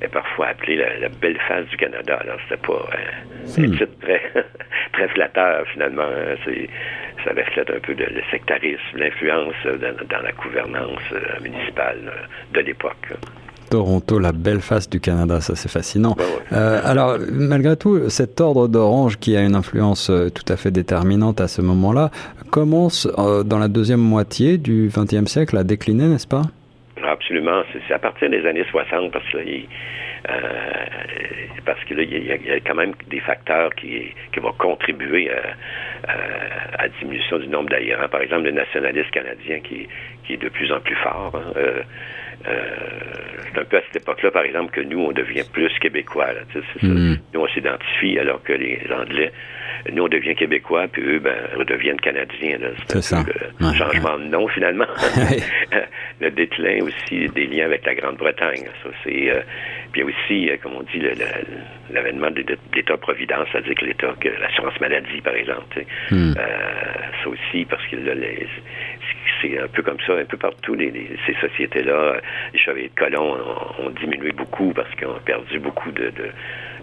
est 0.00 0.08
parfois 0.08 0.48
appelée 0.48 0.76
la, 0.76 1.08
belle 1.08 1.38
face 1.48 1.66
du 1.66 1.76
Canada. 1.76 2.18
Alors, 2.20 2.38
c'était 2.48 2.66
pas 2.66 2.88
un 2.92 3.62
hmm. 3.62 3.72
titre 3.72 3.86
très, 4.00 4.22
très 4.92 5.08
flatteur, 5.08 5.66
finalement. 5.72 6.02
Hein. 6.02 6.36
C'est 6.44 6.68
ça 7.24 7.30
reflète 7.30 7.70
un 7.70 7.80
peu 7.80 7.94
le 7.94 8.22
sectarisme, 8.30 8.78
l'influence 8.96 9.54
dans, 9.64 10.22
la 10.22 10.32
gouvernance 10.32 11.00
euh, 11.12 11.42
municipale 11.42 11.98
euh, 12.06 12.54
de 12.54 12.60
l'époque. 12.60 13.14
Toronto, 13.70 14.18
la 14.18 14.32
belle 14.32 14.60
face 14.60 14.88
du 14.90 15.00
Canada, 15.00 15.40
ça 15.40 15.56
c'est 15.56 15.70
fascinant. 15.70 16.16
Euh, 16.52 16.80
alors, 16.84 17.16
malgré 17.32 17.76
tout, 17.76 18.10
cet 18.10 18.40
ordre 18.40 18.68
d'Orange 18.68 19.18
qui 19.18 19.36
a 19.36 19.42
une 19.42 19.54
influence 19.54 20.12
tout 20.34 20.52
à 20.52 20.56
fait 20.56 20.70
déterminante 20.70 21.40
à 21.40 21.48
ce 21.48 21.62
moment-là, 21.62 22.10
commence 22.50 23.08
dans 23.16 23.58
la 23.58 23.68
deuxième 23.68 24.00
moitié 24.00 24.58
du 24.58 24.90
XXe 24.94 25.28
siècle 25.28 25.56
à 25.56 25.64
décliner, 25.64 26.06
n'est-ce 26.06 26.28
pas? 26.28 26.42
Absolument. 27.06 27.62
C'est 27.72 27.94
à 27.94 27.98
partir 27.98 28.30
des 28.30 28.46
années 28.46 28.64
60 28.70 29.12
parce 29.12 29.28
que 29.30 29.38
parce 31.64 31.84
que 31.84 31.94
il 31.94 32.26
y, 32.26 32.32
a 32.50 32.60
quand 32.60 32.74
même 32.74 32.94
des 33.08 33.20
facteurs 33.20 33.74
qui, 33.74 34.12
qui 34.32 34.40
vont 34.40 34.52
contribuer 34.52 35.30
à, 35.30 36.82
la 36.82 36.88
diminution 37.00 37.38
du 37.38 37.48
nombre 37.48 37.70
d'adhérents. 37.70 38.08
Par 38.08 38.20
exemple, 38.20 38.44
le 38.44 38.52
nationalisme 38.52 39.10
canadien 39.10 39.60
qui, 39.60 39.88
qui 40.24 40.34
est 40.34 40.42
de 40.42 40.48
plus 40.48 40.70
en 40.72 40.80
plus 40.80 40.96
fort. 40.96 41.32
Hein. 41.34 41.52
Euh, 41.56 41.64
euh, 41.64 41.82
c'est 42.44 43.60
un 43.60 43.64
peu 43.64 43.76
à 43.76 43.82
cette 43.86 44.02
époque-là, 44.02 44.30
par 44.30 44.42
exemple, 44.42 44.72
que 44.72 44.80
nous, 44.80 45.00
on 45.00 45.12
devient 45.12 45.44
plus 45.52 45.72
québécois. 45.80 46.28
Mm. 46.82 47.14
Nous, 47.32 47.40
on 47.40 47.48
s'identifie 47.48 48.18
alors 48.18 48.42
que 48.42 48.52
les 48.52 48.80
Anglais 48.92 49.32
nous, 49.92 50.04
on 50.04 50.08
devient 50.08 50.34
québécois, 50.34 50.86
puis 50.90 51.02
eux, 51.02 51.18
ben, 51.18 51.36
redeviennent 51.56 52.00
canadiens. 52.00 52.58
C'est 52.88 53.02
ça. 53.02 53.22
Un 53.60 53.74
changement 53.74 54.18
de 54.18 54.24
nom, 54.24 54.48
finalement. 54.48 54.86
le 56.20 56.30
déclin 56.30 56.78
aussi 56.82 57.28
des 57.28 57.46
liens 57.46 57.66
avec 57.66 57.84
la 57.84 57.94
Grande-Bretagne. 57.94 58.64
Ça, 58.82 58.88
c'est... 59.04 59.44
puis 59.92 60.02
aussi, 60.02 60.48
comme 60.62 60.74
on 60.74 60.82
dit, 60.82 61.02
l'avènement 61.90 62.30
de 62.30 62.44
l'État-providence, 62.74 63.48
c'est-à-dire 63.52 63.74
que 63.74 63.84
l'État, 63.84 64.14
que 64.20 64.28
l'assurance 64.28 64.80
maladie, 64.80 65.20
par 65.22 65.34
exemple. 65.34 65.84
Hmm. 66.10 66.32
ça 66.34 67.28
aussi, 67.28 67.64
parce 67.66 67.86
que 67.88 67.96
c'est 69.44 69.58
un 69.60 69.68
peu 69.68 69.82
comme 69.82 69.98
ça, 70.06 70.14
un 70.14 70.24
peu 70.24 70.36
partout, 70.36 70.76
ces 70.76 71.34
sociétés-là, 71.40 72.16
les 72.52 72.58
chevaliers 72.58 72.90
de 72.94 73.00
colons 73.00 73.36
ont, 73.78 73.90
diminué 73.90 74.32
beaucoup 74.32 74.72
parce 74.72 74.92
qu'ils 74.94 75.06
ont 75.06 75.20
perdu 75.24 75.58
beaucoup 75.58 75.90
de, 75.92 76.12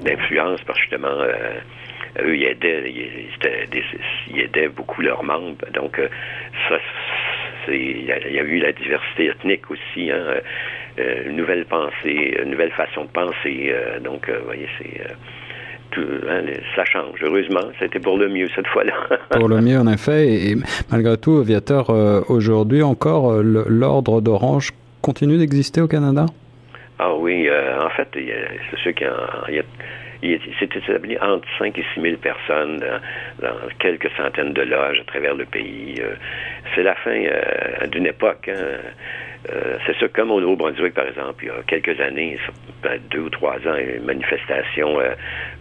d'influence, 0.04 0.62
que 0.64 0.74
justement, 0.76 1.08
euh, 1.08 1.54
eux, 2.22 2.36
ils 2.36 2.46
aidaient, 2.46 2.92
ils, 2.92 4.40
aidaient 4.40 4.70
beaucoup 4.70 5.02
leurs 5.02 5.24
membres. 5.24 5.66
Donc, 5.74 6.00
euh, 6.00 6.08
ça, 6.70 6.78
il 7.68 8.06
y, 8.06 8.12
a 8.12 8.44
eu 8.44 8.58
la 8.58 8.72
diversité 8.72 9.28
ethnique 9.28 9.70
aussi, 9.70 10.12
hein, 10.12 10.42
euh, 11.00 11.24
une 11.26 11.38
nouvelle 11.38 11.66
pensée, 11.66 12.36
une 12.42 12.52
nouvelle 12.52 12.72
façon 12.72 13.06
de 13.06 13.10
penser. 13.10 13.74
donc, 14.02 14.30
vous 14.30 14.46
voyez, 14.46 14.68
c'est 14.78 15.02
Hein, 15.98 16.44
ça 16.76 16.86
change. 16.86 17.20
Heureusement, 17.22 17.72
c'était 17.80 18.00
pour 18.00 18.18
le 18.18 18.30
mieux 18.30 18.48
cette 18.56 18.68
fois-là. 18.68 18.94
pour 19.32 19.50
le 19.50 19.62
mieux, 19.62 19.78
en 19.78 19.88
effet. 19.88 20.28
Et, 20.28 20.56
malgré 20.92 21.18
tout, 21.18 21.42
Viateur, 21.42 21.90
euh, 21.90 22.22
aujourd'hui 22.30 22.84
encore, 22.84 23.32
euh, 23.32 23.66
l'ordre 23.68 24.22
d'Orange 24.22 24.70
continue 25.02 25.38
d'exister 25.38 25.82
au 25.82 25.88
Canada? 25.88 26.26
Ah 27.00 27.14
oui, 27.16 27.48
euh, 27.50 27.82
en 27.82 27.90
fait, 27.90 28.08
c'est 28.14 28.80
sûr 28.80 28.94
qu'il 28.94 29.08
y 29.50 29.60
a, 29.60 29.64
s'est 30.60 30.70
établi 30.76 31.18
entre 31.20 31.48
5 31.58 31.78
et 31.78 31.86
6 31.96 32.02
000 32.02 32.18
personnes 32.18 32.84
dans, 33.42 33.56
quelques 33.80 34.10
centaines 34.16 34.54
de 34.54 34.62
loges 34.62 35.00
à 35.00 35.12
travers 35.12 35.34
le 35.34 35.46
pays. 35.46 36.00
c'est 36.76 36.84
la 36.84 36.94
fin 36.96 37.20
d'une 37.92 38.06
époque. 38.06 38.50
Hein. 38.50 38.78
Euh, 39.50 39.78
c'est 39.86 39.98
ça, 39.98 40.08
comme 40.10 40.32
au 40.32 40.40
Nouveau-Brunswick, 40.40 40.94
par 40.94 41.08
exemple, 41.08 41.44
il 41.44 41.48
y 41.48 41.50
a 41.50 41.64
quelques 41.68 42.00
années, 42.00 42.38
deux 43.10 43.22
ou 43.22 43.30
trois 43.30 43.56
ans, 43.56 43.76
une 43.76 44.06
manifestation 44.06 45.00
euh, 45.00 45.14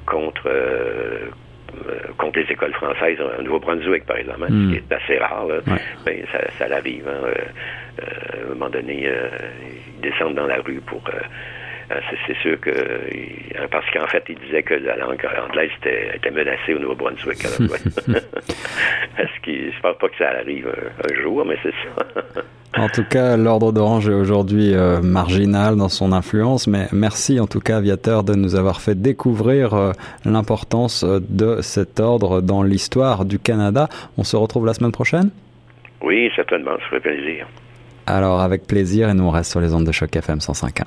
contre 0.06 0.46
euh, 0.46 1.30
contre 2.18 2.40
les 2.40 2.52
écoles 2.52 2.74
françaises 2.74 3.18
au 3.20 3.42
Nouveau-Brunswick, 3.42 4.04
par 4.04 4.16
exemple, 4.16 4.42
hein, 4.42 4.48
ce 4.48 4.52
hmm. 4.52 4.70
qui 4.70 4.76
est 4.76 4.92
assez 4.92 5.18
rare. 5.18 5.46
Ben, 6.04 6.18
ça, 6.32 6.40
ça 6.58 6.68
l'arrive. 6.68 7.08
Hein, 7.08 7.30
à 8.02 8.44
un 8.44 8.48
moment 8.48 8.68
donné, 8.68 9.08
ils 9.94 10.00
descendent 10.00 10.34
dans 10.34 10.46
la 10.46 10.60
rue 10.60 10.80
pour 10.80 11.02
euh, 11.08 11.20
c'est 12.26 12.36
sûr 12.36 12.60
que 12.60 12.70
euh, 12.70 13.66
parce 13.70 13.88
qu'en 13.90 14.06
fait, 14.06 14.22
il 14.28 14.38
disait 14.38 14.62
que 14.62 14.74
la 14.74 14.96
langue 14.96 15.26
anglaise 15.48 15.70
était, 15.82 16.30
menacée 16.30 16.74
au 16.74 16.78
Nouveau-Brunswick. 16.78 17.44
Est-ce 19.18 19.40
qu'il 19.42 19.72
je 19.72 19.80
pense 19.80 19.96
pas 19.98 20.08
que 20.08 20.16
ça 20.16 20.28
arrive 20.28 20.68
un, 20.68 21.22
jour, 21.22 21.44
mais 21.44 21.56
c'est 21.62 21.72
ça. 21.72 22.42
en 22.76 22.88
tout 22.88 23.04
cas, 23.04 23.36
l'ordre 23.36 23.72
d'Orange 23.72 24.08
est 24.08 24.14
aujourd'hui 24.14 24.72
euh, 24.74 25.00
marginal 25.00 25.76
dans 25.76 25.88
son 25.88 26.12
influence, 26.12 26.68
mais 26.68 26.86
merci 26.92 27.40
en 27.40 27.46
tout 27.46 27.60
cas, 27.60 27.78
Aviateur, 27.78 28.22
de 28.22 28.34
nous 28.34 28.54
avoir 28.54 28.80
fait 28.80 28.94
découvrir 28.94 29.92
l'importance 30.24 31.04
de 31.04 31.60
cet 31.60 31.98
ordre 31.98 32.40
dans 32.40 32.62
l'histoire 32.62 33.24
du 33.24 33.38
Canada. 33.38 33.88
On 34.16 34.24
se 34.24 34.36
retrouve 34.36 34.66
la 34.66 34.74
semaine 34.74 34.92
prochaine? 34.92 35.30
Oui, 36.02 36.30
certainement, 36.36 36.72
ça 36.78 36.86
ferait 36.86 37.00
plaisir. 37.00 37.46
Alors, 38.06 38.40
avec 38.40 38.66
plaisir, 38.66 39.08
et 39.08 39.14
nous 39.14 39.24
on 39.24 39.30
reste 39.30 39.50
sur 39.50 39.60
les 39.60 39.74
ondes 39.74 39.86
de 39.86 39.92
choc 39.92 40.14
FM 40.14 40.38
105.1. 40.38 40.84